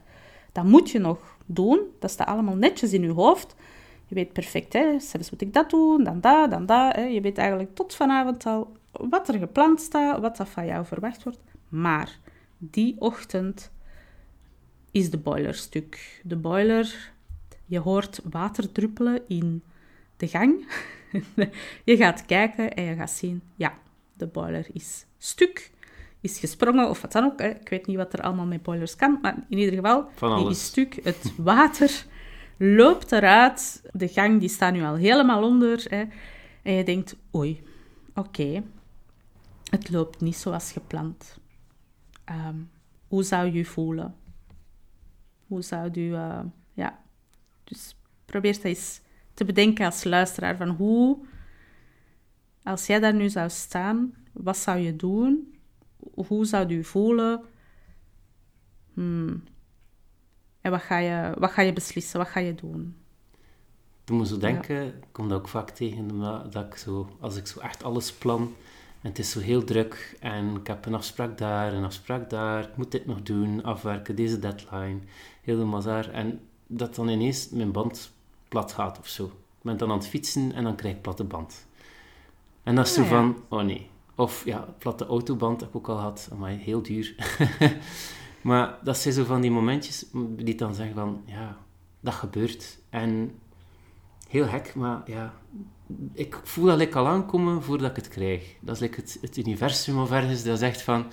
Dat 0.52 0.64
moet 0.64 0.90
je 0.90 1.00
nog 1.00 1.38
doen. 1.46 1.80
Dat 2.00 2.12
staat 2.12 2.28
allemaal 2.28 2.56
netjes 2.56 2.94
in 2.94 3.02
je 3.02 3.12
hoofd. 3.12 3.56
Je 4.08 4.16
weet 4.16 4.34
perfect, 4.34 4.74
hè. 4.74 5.00
Zelfs 5.00 5.30
moet 5.30 5.42
ik 5.42 5.54
dat 5.54 5.70
doen, 5.70 6.04
dan 6.04 6.22
dat, 6.22 6.52
dan 6.52 6.66
dat. 6.66 6.96
Hè. 6.96 7.02
Je 7.02 7.22
weet 7.22 7.38
eigenlijk 7.38 7.76
tot 7.76 7.96
vanavond 7.96 8.46
al 8.46 8.72
wat 8.92 9.28
er 9.28 9.40
gepland 9.40 9.82
staat, 9.82 10.20
wat 10.20 10.40
er 10.40 10.46
van 10.46 10.66
jou 10.66 10.86
verwacht 10.86 11.24
wordt. 11.24 11.40
Maar 11.70 12.20
die 12.58 12.96
ochtend 13.00 13.72
is 14.92 15.10
de 15.10 15.18
boiler 15.18 15.54
stuk. 15.54 16.22
De 16.24 16.38
boiler, 16.38 17.12
je 17.66 17.80
hoort 17.80 18.22
water 18.30 18.72
druppelen 18.72 19.22
in 19.28 19.64
de 20.22 20.28
gang. 20.28 20.66
je 21.90 21.98
gaat 21.98 22.26
kijken 22.26 22.74
en 22.74 22.84
je 22.84 22.96
gaat 22.96 23.12
zien, 23.12 23.42
ja, 23.56 23.78
de 24.14 24.28
boiler 24.28 24.68
is 24.74 25.06
stuk, 25.18 25.72
is 26.22 26.40
gesprongen 26.40 26.90
of 26.90 27.02
wat 27.02 27.12
dan 27.12 27.24
ook. 27.24 27.40
Hè. 27.40 27.50
Ik 27.50 27.70
weet 27.70 27.88
niet 27.88 27.98
wat 27.98 28.14
er 28.14 28.22
allemaal 28.22 28.46
met 28.46 28.64
boilers 28.64 28.96
kan, 28.96 29.20
maar 29.22 29.36
in 29.50 29.58
ieder 29.58 29.74
geval, 29.74 30.10
die 30.38 30.50
is 30.50 30.66
stuk. 30.66 31.00
Het 31.04 31.34
water 31.38 32.06
loopt 32.58 33.12
eruit. 33.12 33.82
De 33.92 34.08
gang 34.08 34.40
die 34.40 34.50
staat 34.50 34.74
nu 34.74 34.84
al 34.84 34.96
helemaal 34.96 35.44
onder. 35.44 35.86
Hè. 35.90 36.04
En 36.62 36.74
je 36.74 36.84
denkt, 36.84 37.16
oei, 37.36 37.64
oké, 38.16 38.64
het 39.70 39.90
loopt 39.90 40.22
niet 40.22 40.36
zoals 40.36 40.72
gepland. 40.72 41.38
Ehm, 42.24 42.56
hoe 43.08 43.24
zou 43.24 43.52
je 43.52 43.66
voelen? 43.66 44.16
Hoe 45.48 45.62
zou 45.62 45.90
je... 45.92 46.10
Uh, 46.10 46.40
ja, 46.74 47.00
dus 47.64 47.96
probeer 48.26 48.54
dat 48.54 48.64
eens 48.64 49.02
te 49.34 49.46
bedenken 49.46 49.86
als 49.86 50.04
luisteraar 50.04 50.58
van 50.58 50.70
hoe... 50.70 51.18
Als 52.64 52.86
jij 52.86 53.00
daar 53.00 53.14
nu 53.14 53.30
zou 53.30 53.50
staan, 53.50 54.14
wat 54.32 54.58
zou 54.58 54.78
je 54.80 54.96
doen? 54.96 55.56
Hoe 56.14 56.46
zou 56.46 56.68
je 56.68 56.84
voelen? 56.84 57.42
Hmm. 58.94 59.44
En 60.62 60.72
wat 60.72 60.82
ga, 60.82 60.98
je, 60.98 61.34
wat 61.38 61.52
ga 61.52 61.62
je 61.62 61.74
beslissen? 61.74 62.20
Wat 62.20 62.28
ga 62.28 62.40
je 62.40 62.56
doen? 62.56 62.96
Toen 64.04 64.18
moet 64.18 64.28
zo 64.28 64.38
denken, 64.38 64.86
ik 64.86 65.08
kom 65.12 65.30
dat 65.30 65.40
ook 65.40 65.48
vaak 65.48 65.70
tegen, 65.70 66.20
dat 66.52 66.66
ik 66.66 66.76
zo, 66.76 67.10
als 67.20 67.36
ik 67.38 67.48
zo 67.48 67.60
echt 67.60 67.84
alles 67.84 68.14
plan, 68.14 68.42
en 69.02 69.10
het 69.10 69.20
is 69.20 69.32
zo 69.32 69.40
heel 69.40 69.64
druk, 69.64 70.18
en 70.20 70.56
ik 70.56 70.68
heb 70.68 70.86
een 70.86 70.94
afspraak 70.94 71.38
daar, 71.38 71.74
een 71.74 71.84
afspraak 71.84 72.30
daar, 72.30 72.64
ik 72.64 72.78
moet 72.78 72.92
dit 72.92 73.06
nog 73.06 73.22
doen, 73.22 73.64
afwerken, 73.64 74.16
deze 74.16 74.40
deadline, 74.40 75.00
heel 75.42 75.58
de 75.58 75.64
mazar, 75.64 76.10
en 76.10 76.40
dat 76.68 76.96
dan 76.96 77.10
ineens 77.10 77.50
mijn 77.50 77.72
band 77.72 78.12
plat 78.52 78.72
gaat 78.72 79.00
of 79.00 79.08
zo. 79.08 79.26
Ik 79.26 79.62
ben 79.62 79.78
dan 79.78 79.92
aan 79.92 79.98
het 79.98 80.08
fietsen 80.08 80.54
en 80.54 80.64
dan 80.64 80.76
krijg 80.76 80.96
ik 80.96 81.02
platte 81.02 81.24
band. 81.24 81.68
En 82.64 82.76
dat 82.76 82.86
is 82.86 82.94
zo 82.94 83.02
ah, 83.02 83.08
van, 83.08 83.38
oh 83.50 83.62
nee. 83.62 83.90
Of 84.16 84.46
ja, 84.46 84.76
platte 84.78 85.06
autoband 85.06 85.60
heb 85.60 85.70
ik 85.70 85.76
ook 85.76 85.90
al 85.90 85.96
gehad, 85.96 86.30
maar 86.38 86.50
heel 86.50 86.82
duur. 86.82 87.16
maar 88.42 88.78
dat 88.84 88.98
zijn 88.98 89.14
zo 89.14 89.24
van 89.24 89.42
die 89.42 89.52
momentjes 89.52 90.06
die 90.36 90.56
dan 90.56 90.76
zeggen 90.76 90.96
van, 90.96 91.22
ja, 91.26 91.58
dat 92.00 92.14
gebeurt. 92.14 92.80
En 92.90 93.40
heel 94.28 94.46
gek, 94.46 94.76
maar 94.76 95.02
ja, 95.06 95.34
ik 96.14 96.40
voel 96.44 96.66
dat 96.66 96.80
ik 96.80 96.96
al 96.96 97.08
aankomen 97.08 97.64
voordat 97.64 97.90
ik 97.90 97.96
het 97.96 98.08
krijg. 98.08 98.56
Dat 98.60 98.76
is 98.76 98.82
like 98.82 99.00
het, 99.00 99.18
het 99.22 99.38
universum 99.38 100.00
of 100.00 100.12
ergens 100.12 100.44
dat 100.44 100.60
zegt 100.60 100.82
van, 100.82 101.06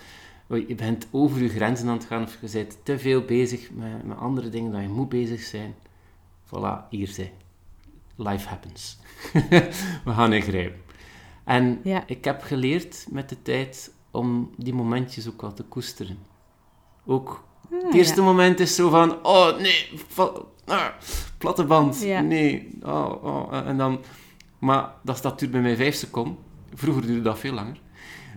je 0.49 0.75
bent 0.75 1.09
over 1.11 1.43
je 1.43 1.49
grenzen 1.49 1.89
aan 1.89 1.97
het 1.97 2.07
gaan 2.07 2.23
of 2.23 2.41
je 2.41 2.49
bent 2.53 2.79
te 2.83 2.99
veel 2.99 3.25
bezig 3.25 3.71
met, 3.71 4.05
met 4.05 4.17
andere 4.17 4.49
dingen 4.49 4.73
dat 4.73 4.81
je 4.81 4.89
moet 4.89 5.09
bezig 5.09 5.41
zijn. 5.41 5.75
Voilà, 6.49 6.89
hier 6.91 7.09
zijn. 7.09 7.31
Life 8.17 8.49
happens. 8.49 8.99
We 10.05 10.13
gaan 10.13 10.33
ingrijpen. 10.33 10.81
En 11.45 11.81
ik 12.07 12.25
heb 12.25 12.43
geleerd 12.43 13.07
met 13.11 13.29
de 13.29 13.43
tijd 13.43 13.93
om 14.11 14.51
die 14.57 14.75
momentjes 14.75 15.29
ook 15.29 15.41
wel 15.41 15.53
te 15.53 15.63
koesteren. 15.63 16.19
Ook 17.07 17.45
ah, 17.73 17.85
het 17.85 17.95
eerste 17.95 18.23
moment 18.23 18.61
is 18.61 18.75
zo 18.75 18.89
van, 18.91 19.25
oh 19.27 19.59
nee, 19.59 19.91
ah, 20.65 20.87
platte 21.39 21.65
band, 21.65 22.01
nee, 22.05 22.79
oh, 22.83 23.25
oh, 23.25 23.67
en 23.67 23.77
dan, 23.77 24.01
maar 24.59 24.93
dat 25.03 25.39
duurt 25.39 25.51
bij 25.51 25.61
mij 25.61 25.77
vijf 25.77 25.95
seconden. 25.95 26.37
Vroeger 26.75 27.07
duurde 27.07 27.23
dat 27.23 27.39
veel 27.39 27.53
langer. 27.53 27.81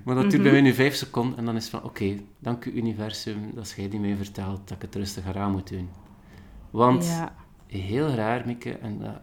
Maar 0.03 0.15
dat 0.15 0.30
duurt 0.30 0.44
bij 0.44 0.51
mhm. 0.51 0.62
mij 0.62 0.70
nu 0.70 0.74
vijf 0.74 0.96
seconden 0.96 1.38
en 1.38 1.46
dan 1.46 1.56
is 1.56 1.62
het 1.63 1.72
van, 1.72 1.84
oké, 1.84 2.18
dank 2.39 2.65
u 2.65 2.72
universum 2.72 3.51
dat 3.53 3.74
jij 3.77 3.89
die 3.89 4.00
mij 4.00 4.15
vertelt 4.15 4.68
dat 4.68 4.77
ik 4.77 4.82
het 4.82 4.96
rustig 4.96 5.36
aan 5.36 5.51
moet 5.51 5.70
doen. 5.70 5.89
Want, 6.70 7.24
heel 7.77 8.07
raar, 8.07 8.45
Mieke, 8.45 8.77
en 8.77 8.99
dat, 8.99 9.15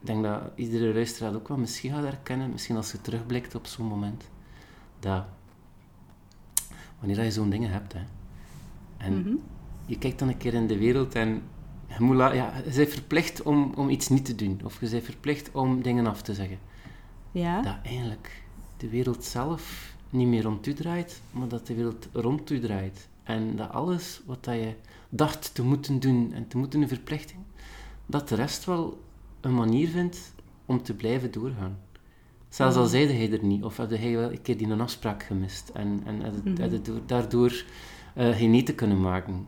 ik 0.00 0.06
denk 0.06 0.22
dat 0.22 0.42
iedere 0.54 0.94
luisteraar 0.94 1.34
ook 1.34 1.48
wel 1.48 1.56
misschien 1.56 1.90
gaat 1.90 2.04
herkennen, 2.04 2.50
misschien 2.50 2.76
als 2.76 2.92
je 2.92 3.00
terugblikt 3.00 3.54
op 3.54 3.66
zo'n 3.66 3.86
moment, 3.86 4.30
dat 5.00 5.24
wanneer 6.98 7.24
je 7.24 7.30
zo'n 7.30 7.50
dingen 7.50 7.70
hebt, 7.70 7.92
hè, 7.92 8.00
en 8.96 9.20
mhm. 9.20 9.34
je 9.86 9.98
kijkt 9.98 10.18
dan 10.18 10.28
een 10.28 10.36
keer 10.36 10.54
in 10.54 10.66
de 10.66 10.78
wereld 10.78 11.14
en 11.14 11.42
je, 11.86 12.04
moet 12.04 12.16
ja, 12.16 12.52
je 12.64 12.72
bent 12.74 12.88
verplicht 12.88 13.42
om, 13.42 13.72
om 13.76 13.88
iets 13.88 14.08
niet 14.08 14.24
te 14.24 14.34
doen, 14.34 14.60
of 14.64 14.80
je 14.80 14.88
bent 14.88 15.04
verplicht 15.04 15.50
om 15.52 15.82
dingen 15.82 16.06
af 16.06 16.22
te 16.22 16.34
zeggen. 16.34 16.58
Ja. 17.32 17.62
Dat 17.62 17.76
eigenlijk 17.82 18.42
de 18.76 18.88
wereld 18.88 19.24
zelf 19.24 19.94
niet 20.10 20.26
meer 20.26 20.42
rond 20.42 20.66
u 20.66 20.72
draait, 20.72 21.22
maar 21.30 21.48
dat 21.48 21.66
de 21.66 21.74
wereld 21.74 22.08
rond 22.12 22.50
u 22.50 22.60
draait. 22.60 23.08
En 23.22 23.56
dat 23.56 23.70
alles 23.70 24.20
wat 24.26 24.44
dat 24.44 24.54
je 24.54 24.74
dacht 25.08 25.54
te 25.54 25.62
moeten 25.62 26.00
doen 26.00 26.32
en 26.32 26.48
te 26.48 26.58
moeten 26.58 26.82
een 26.82 26.88
verplichting, 26.88 27.40
dat 28.12 28.28
de 28.28 28.34
rest 28.34 28.64
wel 28.64 29.02
een 29.40 29.54
manier 29.54 29.88
vindt 29.88 30.34
om 30.66 30.82
te 30.82 30.94
blijven 30.94 31.30
doorgaan. 31.32 31.78
Zelfs 32.48 32.76
al 32.76 32.86
zeide 32.86 33.12
hij 33.12 33.32
er 33.32 33.44
niet, 33.44 33.64
of 33.64 33.76
had 33.76 33.90
hij 33.90 34.16
wel 34.16 34.32
een 34.32 34.42
keer 34.42 34.56
die 34.56 34.66
een 34.66 34.80
afspraak 34.80 35.22
gemist 35.22 35.68
en, 35.68 36.02
en 36.04 36.22
had, 36.60 36.70
het, 36.70 36.86
mhm. 36.86 36.98
daardoor 37.06 37.64
uh, 38.16 38.36
geen 38.36 38.54
eten 38.54 38.74
kunnen 38.74 39.00
maken. 39.00 39.46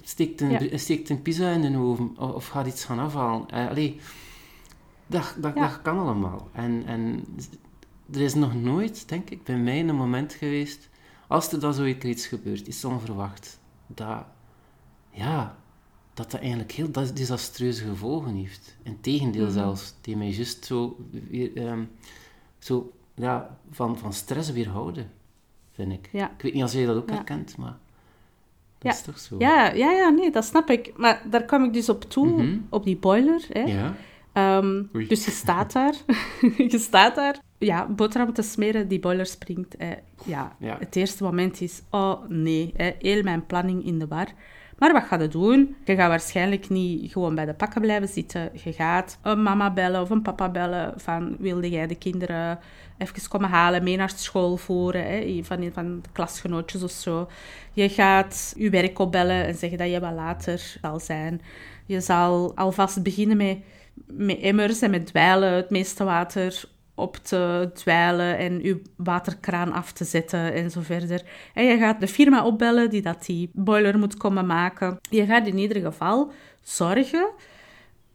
Steekt 0.00 0.40
een, 0.40 0.78
steekt 0.78 1.08
een 1.08 1.22
pizza 1.22 1.50
in 1.50 1.72
de 1.72 1.78
oven 1.78 2.18
of, 2.18 2.32
of 2.32 2.48
gaat 2.48 2.66
iets 2.66 2.84
gaan 2.84 2.98
afhalen. 2.98 3.46
Uh, 3.54 3.68
allee, 3.68 4.00
dat, 5.06 5.36
dat, 5.38 5.54
dat 5.54 5.82
kan 5.82 5.98
allemaal. 5.98 6.48
En, 6.52 6.82
en 6.86 7.24
er 8.12 8.20
is 8.20 8.34
nog 8.34 8.54
nooit, 8.54 9.08
denk 9.08 9.30
ik, 9.30 9.44
bij 9.44 9.58
mij 9.58 9.80
een 9.80 9.96
moment 9.96 10.32
geweest, 10.32 10.88
als 11.28 11.52
er 11.52 11.60
dan 11.60 11.74
zoiets 11.74 12.26
gebeurt, 12.26 12.66
iets 12.66 12.84
onverwacht, 12.84 13.60
dat, 13.86 14.24
ja, 15.10 15.56
dat 16.14 16.30
dat 16.30 16.40
eigenlijk 16.40 16.72
heel 16.72 16.90
desastreuze 17.14 17.84
gevolgen 17.84 18.34
heeft. 18.34 18.76
Integendeel 18.82 19.44
mm 19.44 19.50
zelfs, 19.50 19.94
die 20.00 20.16
mij 20.16 20.28
juist 20.28 20.64
zo, 20.64 20.96
um, 21.54 21.90
zo 22.58 22.92
ja, 23.14 23.58
van, 23.70 23.98
van 23.98 24.12
stress 24.12 24.50
weerhouden, 24.50 25.10
vind 25.72 25.92
ik. 25.92 26.08
Ja. 26.12 26.30
Ik 26.30 26.42
weet 26.42 26.54
niet 26.54 26.62
of 26.62 26.72
jij 26.72 26.86
dat 26.86 26.96
ook 26.96 27.10
herkent, 27.10 27.56
maar 27.56 27.78
dat 28.78 28.92
ja. 28.92 28.98
is 28.98 29.02
toch 29.02 29.18
zo? 29.18 29.36
Ja, 29.38 29.72
ja, 29.72 29.90
ja, 29.90 30.08
nee, 30.08 30.30
dat 30.30 30.44
snap 30.44 30.70
ik. 30.70 30.92
Maar 30.96 31.22
daar 31.30 31.44
kwam 31.44 31.64
ik 31.64 31.72
dus 31.72 31.88
op 31.88 32.04
toe, 32.04 32.26
mhm. 32.26 32.58
op 32.68 32.84
die 32.84 32.96
boiler. 32.96 33.46
Hè. 33.48 33.60
Ja. 33.60 33.94
Um, 34.58 34.88
dus 35.08 35.24
je 35.24 35.30
staat 35.30 35.72
daar, 35.72 35.94
je 36.72 36.78
staat 36.78 37.14
daar, 37.14 37.40
ja, 37.58 37.88
boterham 37.88 38.32
te 38.32 38.42
smeren, 38.42 38.88
die 38.88 39.00
boiler 39.00 39.26
springt. 39.26 39.76
Ja, 40.24 40.56
ja, 40.58 40.76
het 40.78 40.96
eerste 40.96 41.24
moment 41.24 41.60
is, 41.60 41.82
oh 41.90 42.28
nee, 42.28 42.72
hè, 42.76 42.90
heel 42.98 43.22
mijn 43.22 43.46
planning 43.46 43.84
in 43.84 43.98
de 43.98 44.06
war. 44.06 44.28
Maar 44.82 44.92
wat 44.92 45.04
ga 45.04 45.20
je 45.20 45.28
doen? 45.28 45.76
Je 45.84 45.94
gaat 45.94 46.08
waarschijnlijk 46.08 46.68
niet 46.68 47.12
gewoon 47.12 47.34
bij 47.34 47.44
de 47.44 47.54
pakken 47.54 47.80
blijven 47.80 48.08
zitten. 48.08 48.50
Je 48.64 48.72
gaat 48.72 49.18
een 49.22 49.42
mama 49.42 49.70
bellen 49.70 50.00
of 50.00 50.10
een 50.10 50.22
papa 50.22 50.48
bellen 50.48 50.92
van 50.96 51.36
wilde 51.38 51.70
jij 51.70 51.86
de 51.86 51.94
kinderen 51.94 52.58
even 52.98 53.28
komen 53.28 53.48
halen, 53.48 53.82
mee 53.82 53.96
naar 53.96 54.12
school 54.14 54.56
voeren, 54.56 55.06
hè, 55.06 55.40
van, 55.42 55.70
van 55.72 56.00
de 56.00 56.08
klasgenootjes 56.12 56.82
of 56.82 56.90
zo. 56.90 57.28
Je 57.72 57.88
gaat 57.88 58.54
je 58.56 58.70
werk 58.70 58.98
opbellen 58.98 59.46
en 59.46 59.54
zeggen 59.54 59.78
dat 59.78 59.90
je 59.90 60.00
wat 60.00 60.12
later 60.12 60.78
zal 60.80 61.00
zijn. 61.00 61.40
Je 61.86 62.00
zal 62.00 62.52
alvast 62.56 63.02
beginnen 63.02 63.36
met, 63.36 63.58
met 64.06 64.40
emmers 64.40 64.80
en 64.80 64.90
met 64.90 65.06
dweilen, 65.06 65.52
het 65.52 65.70
meeste 65.70 66.04
water 66.04 66.64
op 66.94 67.16
te 67.16 67.70
dweilen 67.74 68.38
en 68.38 68.62
je 68.62 68.82
waterkraan 68.96 69.72
af 69.72 69.92
te 69.92 70.04
zetten 70.04 70.52
en 70.52 70.70
zo 70.70 70.80
verder. 70.80 71.22
En 71.54 71.64
je 71.64 71.78
gaat 71.78 72.00
de 72.00 72.08
firma 72.08 72.44
opbellen 72.44 72.90
die 72.90 73.02
dat 73.02 73.24
die 73.26 73.50
boiler 73.52 73.98
moet 73.98 74.16
komen 74.16 74.46
maken. 74.46 74.98
Je 75.10 75.26
gaat 75.26 75.46
in 75.46 75.58
ieder 75.58 75.82
geval 75.82 76.32
zorgen 76.60 77.30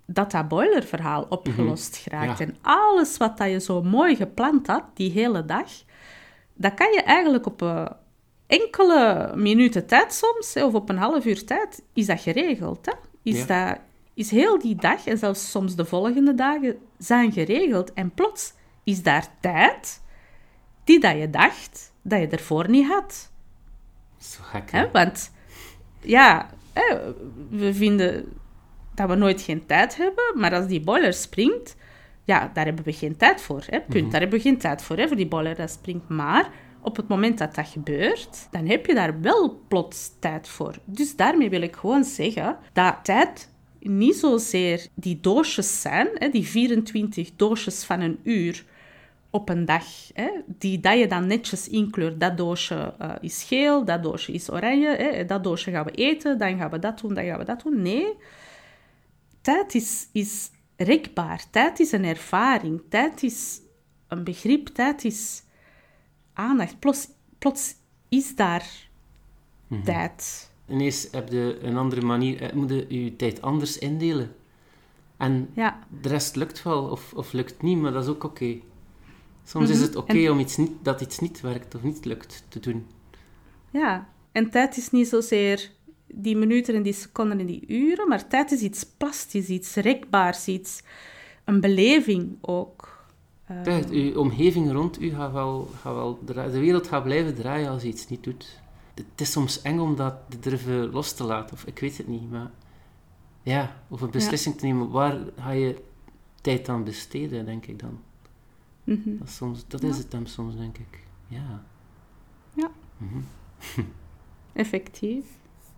dat 0.05 0.31
dat 0.31 0.47
boilerverhaal 0.47 1.25
opgelost 1.29 1.95
mm 1.95 2.01
geraakt. 2.01 2.39
En 2.39 2.55
alles 2.61 3.17
wat 3.17 3.37
dat 3.37 3.49
je 3.49 3.59
zo 3.59 3.83
mooi 3.83 4.15
gepland 4.15 4.67
had, 4.67 4.83
die 4.93 5.11
hele 5.11 5.45
dag, 5.45 5.69
dat 6.53 6.73
kan 6.73 6.91
je 6.91 7.01
eigenlijk 7.01 7.45
op 7.45 7.61
een 7.61 7.87
enkele 8.47 9.31
minuten 9.35 9.85
tijd 9.85 10.13
soms, 10.13 10.55
of 10.65 10.73
op 10.73 10.89
een 10.89 10.97
half 10.97 11.25
uur 11.25 11.45
tijd, 11.45 11.83
is 11.93 12.05
dat 12.05 12.21
geregeld. 12.21 12.85
Hè? 12.85 12.93
Is, 13.23 13.47
dat, 13.47 13.77
is 14.13 14.31
heel 14.31 14.59
die 14.59 14.75
dag, 14.75 15.07
en 15.07 15.17
zelfs 15.17 15.51
soms 15.51 15.75
de 15.75 15.85
volgende 15.85 16.35
dagen, 16.35 16.75
zijn 16.97 17.31
geregeld. 17.31 17.93
En 17.93 18.11
plots 18.11 18.53
is 18.87 19.03
daar 19.03 19.27
tijd 19.39 20.01
die 20.83 20.99
dat 20.99 21.17
je 21.17 21.29
dacht 21.29 21.93
dat 22.01 22.19
je 22.19 22.27
ervoor 22.27 22.69
niet 22.69 22.87
had. 22.87 23.31
Zo 24.17 24.39
gek, 24.43 24.71
hè? 24.71 24.91
Want, 24.91 25.31
ja, 26.01 26.49
we 27.49 27.73
vinden 27.73 28.25
dat 28.95 29.09
we 29.09 29.15
nooit 29.15 29.41
geen 29.41 29.65
tijd 29.65 29.97
hebben, 29.97 30.23
maar 30.35 30.53
als 30.53 30.67
die 30.67 30.81
boiler 30.81 31.13
springt, 31.13 31.75
ja, 32.23 32.51
daar 32.53 32.65
hebben 32.65 32.85
we 32.85 32.93
geen 32.93 33.17
tijd 33.17 33.41
voor. 33.41 33.63
Hè? 33.65 33.79
Punt. 33.81 34.03
Mhm. 34.03 34.11
Daar 34.11 34.21
hebben 34.21 34.37
we 34.37 34.45
geen 34.45 34.57
tijd 34.57 34.81
voor, 34.81 34.97
hè, 34.97 35.07
voor 35.07 35.17
die 35.17 35.27
boiler 35.27 35.55
dat 35.55 35.71
springt. 35.71 36.09
Maar 36.09 36.49
op 36.81 36.95
het 36.95 37.07
moment 37.07 37.37
dat 37.37 37.55
dat 37.55 37.67
gebeurt, 37.67 38.47
dan 38.51 38.67
heb 38.67 38.85
je 38.85 38.93
daar 38.93 39.21
wel 39.21 39.61
plots 39.67 40.11
tijd 40.19 40.47
voor. 40.47 40.75
Dus 40.85 41.15
daarmee 41.15 41.49
wil 41.49 41.61
ik 41.61 41.75
gewoon 41.75 42.03
zeggen 42.03 42.57
dat 42.73 42.95
tijd 43.03 43.51
niet 43.79 44.15
zozeer 44.15 44.87
die 44.93 45.19
doosjes 45.19 45.81
zijn, 45.81 46.07
hè, 46.13 46.29
die 46.29 46.47
24 46.47 47.31
doosjes 47.35 47.83
van 47.83 48.01
een 48.01 48.19
uur, 48.23 48.65
op 49.29 49.49
een 49.49 49.65
dag. 49.65 49.85
Hè, 50.13 50.29
die 50.45 50.79
dat 50.79 50.97
je 50.99 51.07
dan 51.07 51.27
netjes 51.27 51.67
inkleurt. 51.69 52.19
Dat 52.19 52.37
doosje 52.37 52.93
uh, 53.01 53.11
is 53.21 53.43
geel, 53.43 53.85
dat 53.85 54.03
doosje 54.03 54.31
is 54.31 54.51
oranje. 54.51 54.89
Hè, 54.95 55.25
dat 55.25 55.43
doosje 55.43 55.71
gaan 55.71 55.85
we 55.85 55.91
eten, 55.91 56.37
dan 56.37 56.57
gaan 56.57 56.69
we 56.69 56.79
dat 56.79 56.99
doen, 56.99 57.13
dan 57.13 57.25
gaan 57.25 57.37
we 57.39 57.45
dat 57.45 57.61
doen. 57.63 57.81
Nee, 57.81 58.13
tijd 59.41 59.75
is, 59.75 60.07
is 60.11 60.49
rekbaar. 60.77 61.43
Tijd 61.49 61.79
is 61.79 61.91
een 61.91 62.05
ervaring. 62.05 62.81
Tijd 62.89 63.23
is 63.23 63.59
een 64.07 64.23
begrip. 64.23 64.67
Tijd 64.67 65.03
is 65.03 65.43
aandacht. 66.33 66.79
Plots, 66.79 67.07
plots 67.37 67.75
is 68.09 68.35
daar 68.35 68.85
Mhm. 69.67 69.83
tijd. 69.83 70.51
Ineens 70.69 71.07
heb 71.11 71.29
je 71.29 71.59
een 71.61 71.77
andere 71.77 72.01
manier, 72.01 72.41
eh, 72.41 72.53
moet 72.53 72.69
je 72.69 73.03
je 73.03 73.15
tijd 73.15 73.41
anders 73.41 73.77
indelen. 73.77 74.35
En 75.17 75.49
Ja, 75.53 75.79
de 76.01 76.09
rest 76.09 76.35
lukt 76.35 76.63
wel, 76.63 76.83
of, 76.83 77.13
of 77.13 77.33
lukt 77.33 77.61
niet, 77.61 77.77
maar 77.77 77.91
dat 77.91 78.03
is 78.03 78.09
ook 78.09 78.23
oké. 78.23 78.57
Soms 79.47 79.69
is 79.69 79.75
Mhm. 79.77 79.85
het 79.85 79.95
oké 79.95 80.29
om 80.29 80.39
iets 80.39 80.57
niet, 80.57 80.71
dat 80.81 81.01
iets 81.01 81.19
niet 81.19 81.41
werkt 81.41 81.75
of 81.75 81.83
niet 81.83 82.05
lukt 82.05 82.43
te 82.49 82.59
doen. 82.59 82.85
ja. 83.71 84.09
En 84.31 84.49
tijd 84.49 84.77
is 84.77 84.91
niet 84.91 85.07
zozeer 85.07 85.71
die 86.07 86.35
minuten 86.37 86.75
en 86.75 86.81
die 86.83 86.93
seconden 86.93 87.39
en 87.39 87.45
die 87.45 87.63
uren, 87.67 88.07
maar 88.07 88.27
tijd 88.27 88.51
is 88.51 88.61
iets 88.61 88.83
plastisch, 88.97 89.47
iets 89.47 89.75
rekbaars, 89.75 90.47
iets... 90.47 90.81
Een 91.45 91.59
beleving 91.61 92.37
ook. 92.41 93.05
Eh, 93.45 93.61
Kijk, 93.63 93.89
uw 93.89 94.15
omgeving 94.19 94.71
rond 94.71 95.01
u 95.01 95.09
gaat 95.09 95.31
wel, 95.31 95.69
gaat 95.81 95.93
wel 95.93 96.19
draaien. 96.25 96.51
De 96.51 96.59
wereld 96.59 96.87
gaat 96.87 97.03
blijven 97.03 97.35
draaien 97.35 97.69
als 97.69 97.81
je 97.81 97.87
iets 97.87 98.07
niet 98.07 98.23
doet. 98.23 98.59
Het 98.93 99.05
is 99.21 99.31
soms 99.31 99.61
eng 99.61 99.79
om 99.79 99.95
dat 99.95 100.13
te 100.29 100.39
durven 100.39 100.89
los 100.91 101.13
te 101.13 101.23
laten, 101.23 101.53
of 101.55 101.65
ik 101.65 101.79
weet 101.79 101.97
het 101.97 102.07
niet, 102.07 102.29
maar... 102.31 102.51
Ja, 103.43 103.81
of 103.87 104.01
een 104.01 104.09
beslissing 104.11 104.57
te 104.57 104.65
nemen, 104.65 104.89
waar 104.89 105.17
ga 105.39 105.51
je 105.51 105.75
tijd 106.41 106.69
aan 106.69 106.83
besteden, 106.83 107.45
denk 107.45 107.65
ik 107.65 107.79
dan. 107.79 107.99
Mhm. 108.95 109.17
Dat, 109.17 109.27
is 109.27 109.35
soms, 109.35 109.67
dat 109.67 109.81
Ja. 109.81 109.87
is 109.87 109.97
het 109.97 110.11
dan 110.11 110.25
soms, 110.27 110.55
denk 110.55 110.77
ik. 110.77 111.03
Ja. 111.27 111.63
Ja. 112.53 112.71
Mhm. 112.97 113.19
Effectief. 114.53 115.25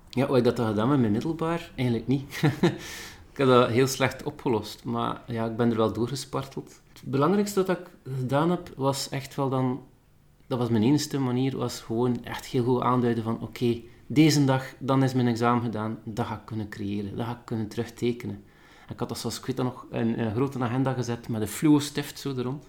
Ja, 0.10 0.28
hoe 0.28 0.38
ik 0.38 0.44
dat 0.44 0.60
gedaan 0.60 0.90
met 0.90 1.00
mijn 1.00 1.12
middelbaar? 1.12 1.72
Eigenlijk 1.76 2.08
niet. 2.08 2.42
ik 3.32 3.38
heb 3.38 3.48
dat 3.48 3.70
heel 3.70 3.88
slecht 3.88 4.24
opgelost, 4.24 4.84
maar 4.84 5.22
ja, 5.28 5.46
ik 5.46 5.56
ben 5.56 5.70
er 5.72 5.78
wel 5.78 5.94
doorgesparteld. 5.94 6.82
Het 6.94 7.02
belangrijkste 7.04 7.64
wat 7.66 7.78
ik 7.78 7.90
gedaan 8.04 8.50
heb, 8.50 8.74
was 8.76 9.10
echt 9.10 9.36
wel 9.36 9.50
dan... 9.50 9.84
Dat 10.48 10.58
was 10.60 10.70
mijn 10.70 10.84
enige 10.84 11.20
manier, 11.20 11.58
was 11.58 11.80
gewoon 11.80 12.24
echt 12.24 12.46
heel 12.46 12.64
goed 12.64 12.82
aanduiden 12.82 13.24
van 13.24 13.42
oké, 13.42 13.82
deze 14.08 14.46
dag, 14.46 14.74
dan 14.80 15.04
is 15.04 15.14
mijn 15.14 15.28
examen 15.28 15.64
gedaan, 15.64 16.00
dat 16.06 16.26
ga 16.26 16.36
ik 16.36 16.46
kunnen 16.46 16.70
creëren, 16.70 17.16
dat 17.16 17.26
ga 17.26 17.32
ik 17.32 17.46
kunnen 17.46 17.68
terugtekenen. 17.68 18.44
En 18.88 18.94
ik 18.94 19.00
had 19.00 19.10
dat 19.10 19.18
zoals, 19.20 19.40
ik 19.40 19.46
weet 19.46 19.58
dat 19.58 19.66
nog, 19.66 19.86
in 19.92 20.20
een 20.20 20.36
grote 20.36 20.60
agenda 20.60 20.94
gezet 20.94 21.28
met 21.28 21.42
een 21.42 21.48
fluo 21.48 21.80
stift 21.80 22.20
zo 22.20 22.36
er 22.36 22.44
rond. 22.44 22.66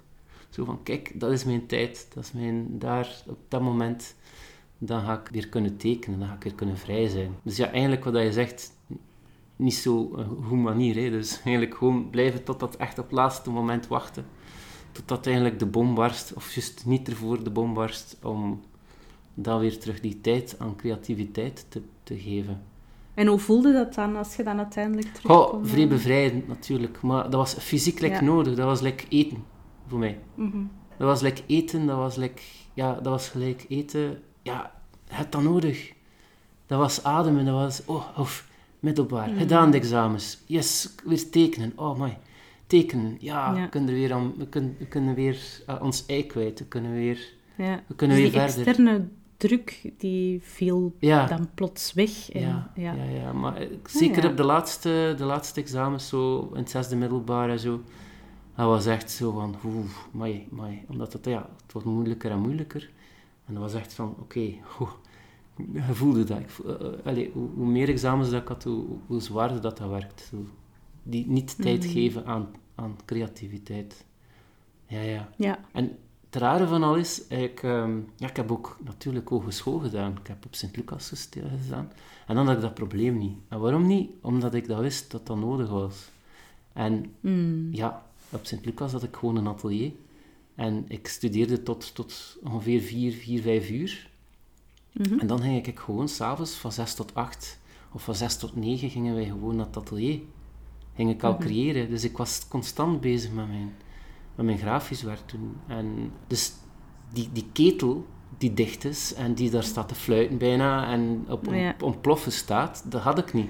Zo 0.51 0.65
van, 0.65 0.83
kijk, 0.83 1.21
dat 1.21 1.33
is 1.33 1.45
mijn 1.45 1.67
tijd, 1.67 2.09
dat 2.15 2.25
is 2.25 2.33
mijn, 2.33 2.79
daar, 2.79 3.23
op 3.27 3.39
dat 3.49 3.61
moment 3.61 4.15
dan 4.83 5.01
ga 5.01 5.21
ik 5.21 5.29
weer 5.29 5.49
kunnen 5.49 5.77
tekenen, 5.77 6.19
dan 6.19 6.29
ga 6.29 6.35
ik 6.35 6.43
weer 6.43 6.55
kunnen 6.55 6.79
vrij 6.79 7.09
zijn. 7.09 7.37
Dus 7.43 7.57
ja, 7.57 7.71
eigenlijk 7.71 8.05
wat 8.05 8.23
je 8.23 8.33
zegt, 8.33 8.73
niet 9.57 9.75
zo 9.75 10.11
een 10.15 10.45
goede 10.45 10.63
manier. 10.63 10.95
Hè? 10.95 11.11
Dus 11.11 11.41
eigenlijk 11.45 11.77
gewoon 11.77 12.11
blijven 12.11 12.45
tot 12.45 12.61
dat 12.61 12.77
echt 12.77 12.99
op 12.99 13.05
het 13.05 13.13
laatste 13.13 13.51
moment 13.51 13.87
wachten. 13.87 14.25
Totdat 14.93 15.27
eigenlijk 15.27 15.59
de 15.59 15.67
bom 15.67 15.95
barst, 15.95 16.33
of 16.35 16.55
juist 16.55 16.87
niet 16.87 17.09
ervoor 17.09 17.45
de 17.45 17.51
bom 17.51 17.75
barst, 17.75 18.17
om 18.23 18.61
dan 19.35 19.61
weer 19.61 19.79
terug 19.79 20.01
die 20.01 20.21
tijd 20.21 20.57
aan 20.59 20.77
creativiteit 20.77 21.67
te, 21.69 21.83
te 22.03 22.19
geven. 22.19 22.63
En 23.15 23.27
hoe 23.27 23.39
voelde 23.39 23.73
dat 23.73 23.95
dan 23.95 24.17
als 24.17 24.37
je 24.37 24.43
dan 24.43 24.59
uiteindelijk 24.59 25.07
terugkwam? 25.07 25.37
Goh, 25.37 25.61
vrij 25.63 25.89
bevrijdend 25.89 26.49
natuurlijk, 26.49 27.03
maar 27.03 27.23
dat 27.23 27.33
was 27.33 27.55
fysiek 27.55 28.01
like 28.01 28.15
Ja. 28.15 28.21
nodig, 28.21 28.55
dat 28.55 28.67
was 28.67 28.81
like 28.81 29.05
eten 29.09 29.45
voor 29.91 29.99
mij. 29.99 30.19
Mhm. 30.35 30.59
Dat 30.99 31.09
was 31.09 31.21
like 31.21 31.43
eten, 31.47 31.87
dat 31.87 31.97
was 31.97 32.17
like, 32.17 32.43
ja, 32.75 32.93
dat 32.95 33.05
was 33.05 33.29
gelijk 33.29 33.65
eten. 33.69 34.19
Ja, 34.43 34.73
het 35.09 35.33
dan 35.33 35.45
nodig. 35.45 35.93
Dat 36.67 36.79
was 36.79 37.05
ademen, 37.05 37.45
dat 37.45 37.55
was, 37.55 37.83
oh, 37.87 38.19
of, 38.19 38.49
middelbaar, 38.81 39.29
Mhm. 39.29 39.39
gedaan 39.39 39.71
de 39.71 39.77
examens. 39.77 40.39
Yes, 40.47 40.95
weer 41.05 41.31
tekenen, 41.31 41.73
oh 41.77 42.01
my. 42.01 42.19
Tekenen, 42.67 43.17
ja, 43.21 43.55
Ja. 43.57 43.63
we 43.63 43.69
kunnen 43.69 43.95
weer, 43.95 44.13
aan, 44.13 44.33
we 44.37 44.47
kunnen, 44.47 44.77
we 44.79 44.87
kunnen 44.87 45.15
weer 45.15 45.39
eh, 45.67 45.83
ons 45.83 46.07
ei 46.07 46.27
kwijt, 46.27 46.59
we 46.59 46.65
kunnen 46.65 46.93
weer, 46.93 47.19
Ja. 47.57 47.83
we 47.87 47.95
kunnen 47.95 48.17
dus 48.17 48.25
weer 48.31 48.33
die 48.41 48.51
verder. 48.51 48.67
externe 48.67 49.09
druk 49.37 49.91
die 49.99 50.41
viel 50.43 50.95
Ja. 50.99 51.27
dan 51.27 51.49
plots 51.55 51.93
weg. 51.93 52.31
En, 52.31 52.41
Ja, 52.41 52.71
ja. 52.75 52.95
ja. 52.95 53.33
Maar 53.33 53.57
eh, 53.57 53.69
zeker 53.85 54.23
ja. 54.23 54.31
op 54.31 54.37
de 54.37 54.45
laatste, 54.45 55.15
de 55.17 55.25
laatste 55.25 55.61
examens, 55.61 56.09
zo 56.09 56.51
in 56.53 56.59
het 56.61 56.71
zesde 56.71 56.97
middelbaar 56.97 57.51
en 57.51 57.59
zo, 57.59 57.81
dat 58.61 58.69
was 58.69 58.87
echt 58.87 59.11
zo 59.11 59.33
van, 59.33 59.55
oeh, 59.65 59.85
mai, 60.11 60.47
mai. 60.51 60.85
Omdat 60.89 61.13
het, 61.13 61.25
ja, 61.25 61.49
het 61.63 61.73
wordt 61.73 61.89
moeilijker 61.89 62.31
en 62.31 62.39
moeilijker. 62.39 62.91
En 63.47 63.55
dat 63.55 63.63
was 63.63 63.75
echt 63.75 63.93
van, 63.93 64.15
oké, 64.19 64.41
je 65.73 65.83
voelde 65.93 66.25
dat. 66.25 66.39
Ik, 66.39 66.51
eh, 66.67 66.75
eh, 66.87 66.93
allee, 67.07 67.31
hoe, 67.33 67.49
hoe 67.55 67.67
meer 67.67 67.89
examens 67.89 68.31
dat 68.31 68.43
ik 68.43 68.49
had, 68.49 68.65
hoe, 68.65 68.85
hoe 69.07 69.21
zwaarder 69.21 69.61
dat 69.61 69.79
dat 69.79 69.89
werkt. 69.89 70.29
Zo. 70.31 70.37
Die 71.03 71.27
niet 71.27 71.63
tijd 71.63 71.83
Mhm. 71.85 71.93
geven 71.93 72.27
aan, 72.27 72.49
aan 72.75 72.97
creativiteit. 73.05 74.05
Ja, 74.87 75.01
ja. 75.01 75.29
Ja. 75.37 75.59
En 75.73 75.99
het 76.31 76.37
rare 76.43 76.67
van 76.67 76.83
al 76.83 76.97
is, 76.97 77.27
ik, 77.27 77.63
ehm, 77.63 77.99
ja, 78.17 78.29
ik 78.29 78.37
heb 78.37 78.53
ook 78.53 78.77
natuurlijk 78.85 79.29
hogeschool 79.29 79.79
gedaan. 79.79 80.11
Ik 80.21 80.27
heb 80.27 80.45
op 80.45 80.55
Sint-Lucas 80.55 81.27
gedaan. 81.31 81.93
En 82.27 82.35
dan 82.35 82.47
had 82.47 82.57
ik 82.57 82.63
dat 82.63 82.75
probleem 82.75 83.19
niet. 83.19 83.39
En 83.49 83.61
waarom 83.61 83.87
niet? 83.87 84.11
Omdat 84.23 84.55
ik 84.55 84.67
dat 84.67 84.81
wist 84.81 85.11
dat 85.11 85.27
dat 85.27 85.37
nodig 85.37 85.69
was. 85.69 86.11
En 86.73 87.15
Mm. 87.21 87.69
ja, 87.73 88.07
op 88.31 88.47
Sint-Lucas 88.47 88.93
had 88.93 89.03
ik 89.03 89.17
gewoon 89.17 89.37
een 89.37 89.47
atelier. 89.49 89.93
En 90.55 90.85
ik 90.89 91.09
studeerde 91.09 91.63
tot, 91.63 91.95
tot 91.95 92.39
ongeveer 92.43 92.81
4, 92.81 93.13
4, 93.13 93.43
5 93.43 93.71
uur. 93.71 94.11
Mhm. 94.93 95.19
En 95.19 95.27
dan 95.27 95.41
ging 95.41 95.67
ik 95.67 95.79
gewoon 95.79 96.09
s'avonds 96.09 96.53
van 96.55 96.73
6 96.73 96.95
tot 96.95 97.15
8 97.15 97.59
of 97.93 98.03
van 98.05 98.15
6 98.15 98.37
tot 98.37 98.57
9 98.57 98.91
gingen 98.91 99.15
wij 99.15 99.25
gewoon 99.25 99.57
naar 99.57 99.67
het 99.67 99.77
atelier. 99.77 100.21
Ging 100.95 101.11
ik 101.11 101.23
al 101.23 101.33
Mhm. 101.33 101.41
creëren. 101.41 101.89
Dus 101.89 102.05
ik 102.05 102.17
was 102.17 102.49
constant 102.49 103.01
bezig 103.01 103.33
met 103.33 103.49
mijn, 103.49 103.75
met 104.35 104.47
mijn 104.47 104.59
grafisch 104.59 105.03
werk 105.03 105.27
toen. 105.27 105.57
En 105.67 106.13
dus 106.27 106.53
die, 107.13 107.29
die 107.33 107.47
ketel 107.53 108.07
die 108.39 108.55
dicht 108.55 108.85
is 108.85 109.15
en 109.15 109.35
die 109.35 109.51
daar 109.51 109.63
staat 109.63 109.89
te 109.89 109.95
fluiten 109.95 110.39
bijna 110.39 110.93
en 110.93 111.25
op, 111.29 111.47
op 111.47 111.55
Ja. 111.55 111.75
ontploffen 111.83 112.33
staat, 112.33 112.83
dat 112.87 113.03
had 113.03 113.19
ik 113.19 113.33
niet. 113.33 113.49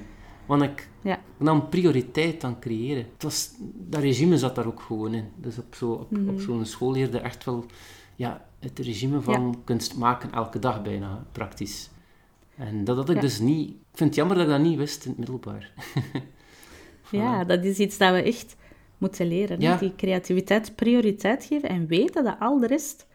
Want 0.50 0.62
ik 0.62 0.88
Ja. 1.02 1.20
nam 1.36 1.68
prioriteit 1.68 2.44
aan 2.44 2.58
creëren. 2.60 3.06
Het 3.12 3.22
was, 3.22 3.50
dat 3.74 4.00
regime 4.00 4.38
zat 4.38 4.54
daar 4.54 4.66
ook 4.66 4.80
gewoon 4.80 5.14
in. 5.14 5.24
Dus 5.36 5.58
op, 5.58 5.74
zo, 5.74 5.92
op, 5.92 6.10
Mhm. 6.10 6.28
op 6.28 6.40
zo'n 6.40 6.64
school 6.64 6.92
leerde 6.92 7.18
echt 7.18 7.44
wel 7.44 7.64
ja, 8.16 8.44
het 8.58 8.78
regime 8.78 9.20
van 9.20 9.60
kunst 9.64 9.96
maken 9.96 10.32
elke 10.32 10.58
dag 10.58 10.82
bijna, 10.82 11.26
praktisch. 11.32 11.90
En 12.56 12.84
dat 12.84 12.96
had 12.96 13.08
ik 13.08 13.14
Ja. 13.14 13.20
dus 13.20 13.38
niet... 13.40 13.68
Ik 13.70 13.76
vind 13.96 14.08
het 14.10 14.14
jammer 14.18 14.36
dat 14.36 14.44
ik 14.44 14.50
dat 14.52 14.60
niet 14.60 14.78
wist 14.78 15.04
in 15.04 15.10
het 15.10 15.18
middelbaar. 15.18 15.72
Voilà. 17.06 17.10
ja, 17.10 17.44
dat 17.44 17.64
is 17.64 17.78
iets 17.78 17.98
dat 17.98 18.12
we 18.12 18.22
echt 18.22 18.56
moeten 18.98 19.26
leren. 19.28 19.60
Ja. 19.60 19.76
Die 19.76 19.94
creativiteit 19.96 20.74
prioriteit 20.76 21.44
geven 21.44 21.68
en 21.68 21.86
weten 21.86 22.24
dat 22.24 22.36
al 22.40 22.58
de 22.58 22.66
rest 22.66 23.06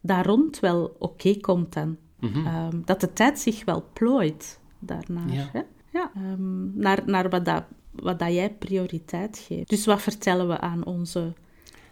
daar 0.00 0.26
rond 0.26 0.60
wel 0.60 0.96
oké 0.98 1.36
komt 1.40 1.72
dan. 1.72 1.96
Mhm. 2.20 2.46
Ehm, 2.46 2.80
dat 2.84 3.00
de 3.00 3.12
tijd 3.12 3.38
zich 3.38 3.64
wel 3.64 3.84
plooit 3.92 4.60
daarnaar. 4.78 5.32
Ja. 5.32 5.48
Hè? 5.52 5.60
Ja, 5.92 6.10
ehm, 6.14 6.78
naar, 6.78 7.02
naar 7.06 7.28
wat, 7.28 7.44
dat, 7.44 7.64
wat 7.90 8.18
dat 8.18 8.32
jij 8.32 8.50
prioriteit 8.50 9.44
geeft. 9.46 9.68
Dus 9.68 9.86
wat 9.86 10.02
vertellen 10.02 10.48
we 10.48 10.58
aan 10.58 10.84
onze, 10.84 11.32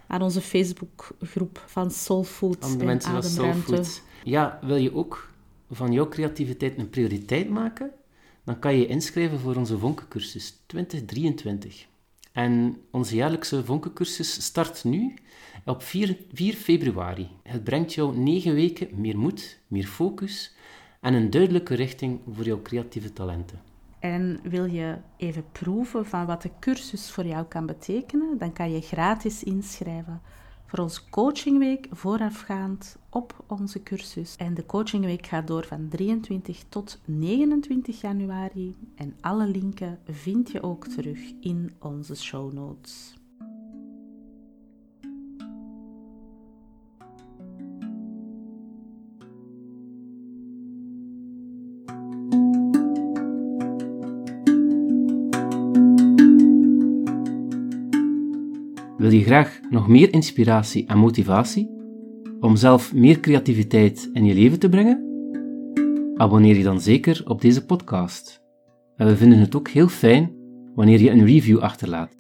aan 0.07 0.23
onze 0.23 0.41
Facebookgroep 0.41 1.65
van 1.67 1.91
Soulfood 1.91 2.65
Aan 2.65 2.73
de 2.73 2.79
en 2.79 2.85
mensen 2.85 3.11
van 3.11 3.21
Ademruimte? 3.23 3.67
Soulfood. 3.67 4.03
Ja, 4.25 4.59
wil 4.63 4.77
je 4.77 4.95
ook 4.95 5.31
van 5.71 5.93
jouw 5.93 6.09
creativiteit 6.09 6.79
een 6.79 6.91
prioriteit 6.91 7.49
maken? 7.49 7.91
Dan 8.45 8.59
kan 8.59 8.73
je 8.73 8.81
je 8.81 8.87
inschrijven 8.87 9.39
voor 9.39 9.57
onze 9.57 9.79
Vonkencursus 9.79 10.63
2023. 10.67 11.87
En 12.33 12.77
onze 12.91 13.15
jaarlijkse 13.15 13.65
Vonkencursus 13.65 14.45
start 14.45 14.85
nu 14.85 15.15
op 15.65 15.83
4, 15.83 16.17
4 16.33 16.55
februari. 16.55 17.29
Het 17.43 17.65
brengt 17.65 17.95
jou 17.95 18.17
9 18.17 18.55
weken 18.55 18.89
meer 18.93 19.19
moed, 19.19 19.59
meer 19.67 19.87
focus 19.87 20.55
en 21.01 21.15
een 21.15 21.31
duidelijke 21.31 21.75
richting 21.75 22.21
voor 22.33 22.45
jouw 22.45 22.63
creatieve 22.63 23.13
talenten. 23.13 23.61
En 24.07 24.39
wil 24.43 24.65
je 24.65 24.97
even 25.17 25.45
proeven 25.53 26.07
van 26.07 26.27
wat 26.27 26.43
de 26.43 26.51
cursus 26.61 27.11
voor 27.11 27.27
jou 27.27 27.47
kan 27.47 27.67
betekenen, 27.67 28.39
dan 28.39 28.53
kan 28.53 28.71
je 28.71 28.81
gratis 28.81 29.43
inschrijven 29.43 30.21
voor 30.67 30.79
onze 30.79 31.09
coachingweek 31.11 31.89
voorafgaand 31.91 32.97
op 33.11 33.45
onze 33.47 33.83
cursus. 33.83 34.37
En 34.37 34.55
de 34.55 34.67
coachingweek 34.67 35.27
gaat 35.27 35.47
door 35.47 35.67
van 35.67 35.89
23 35.89 36.65
tot 36.69 37.01
29 37.05 38.01
januari. 38.01 38.77
En 38.95 39.17
alle 39.21 39.47
linken 39.47 39.99
vind 40.09 40.51
je 40.51 40.63
ook 40.63 40.87
terug 40.87 41.19
in 41.41 41.73
onze 41.79 42.15
show 42.15 42.53
notes. 42.53 43.15
Wil 59.07 59.15
je 59.15 59.25
graag 59.25 59.61
nog 59.71 59.89
meer 59.89 60.13
inspiratie 60.13 60.87
en 60.87 60.99
motivatie 60.99 61.71
om 62.41 62.57
zelf 62.57 62.95
meer 62.95 63.21
creativiteit 63.21 64.11
in 64.13 64.25
je 64.25 64.35
leven 64.35 64.59
te 64.59 64.69
brengen? 64.69 65.05
Abonneer 66.17 66.57
je 66.57 66.63
dan 66.63 66.81
zeker 66.81 67.23
op 67.27 67.41
deze 67.41 67.65
podcast. 67.65 68.43
En 68.97 69.07
we 69.07 69.17
vinden 69.17 69.39
het 69.39 69.57
ook 69.57 69.69
heel 69.69 69.89
fijn 69.89 70.33
wanneer 70.75 71.01
je 71.01 71.11
een 71.11 71.27
review 71.27 71.59
achterlaat. 71.59 72.17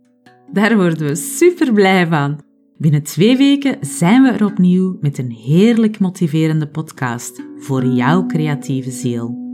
Daar 0.53 0.77
worden 0.77 1.07
we 1.07 1.14
super 1.14 1.72
blij 1.72 2.07
van. 2.07 2.40
Binnen 2.77 3.03
twee 3.03 3.37
weken 3.37 3.77
zijn 3.81 4.22
we 4.22 4.29
er 4.29 4.44
opnieuw 4.44 4.96
met 5.01 5.18
een 5.18 5.31
heerlijk 5.31 5.99
motiverende 5.99 6.68
podcast 6.68 7.42
voor 7.59 7.85
jouw 7.85 8.27
creatieve 8.27 8.90
ziel. 8.90 9.46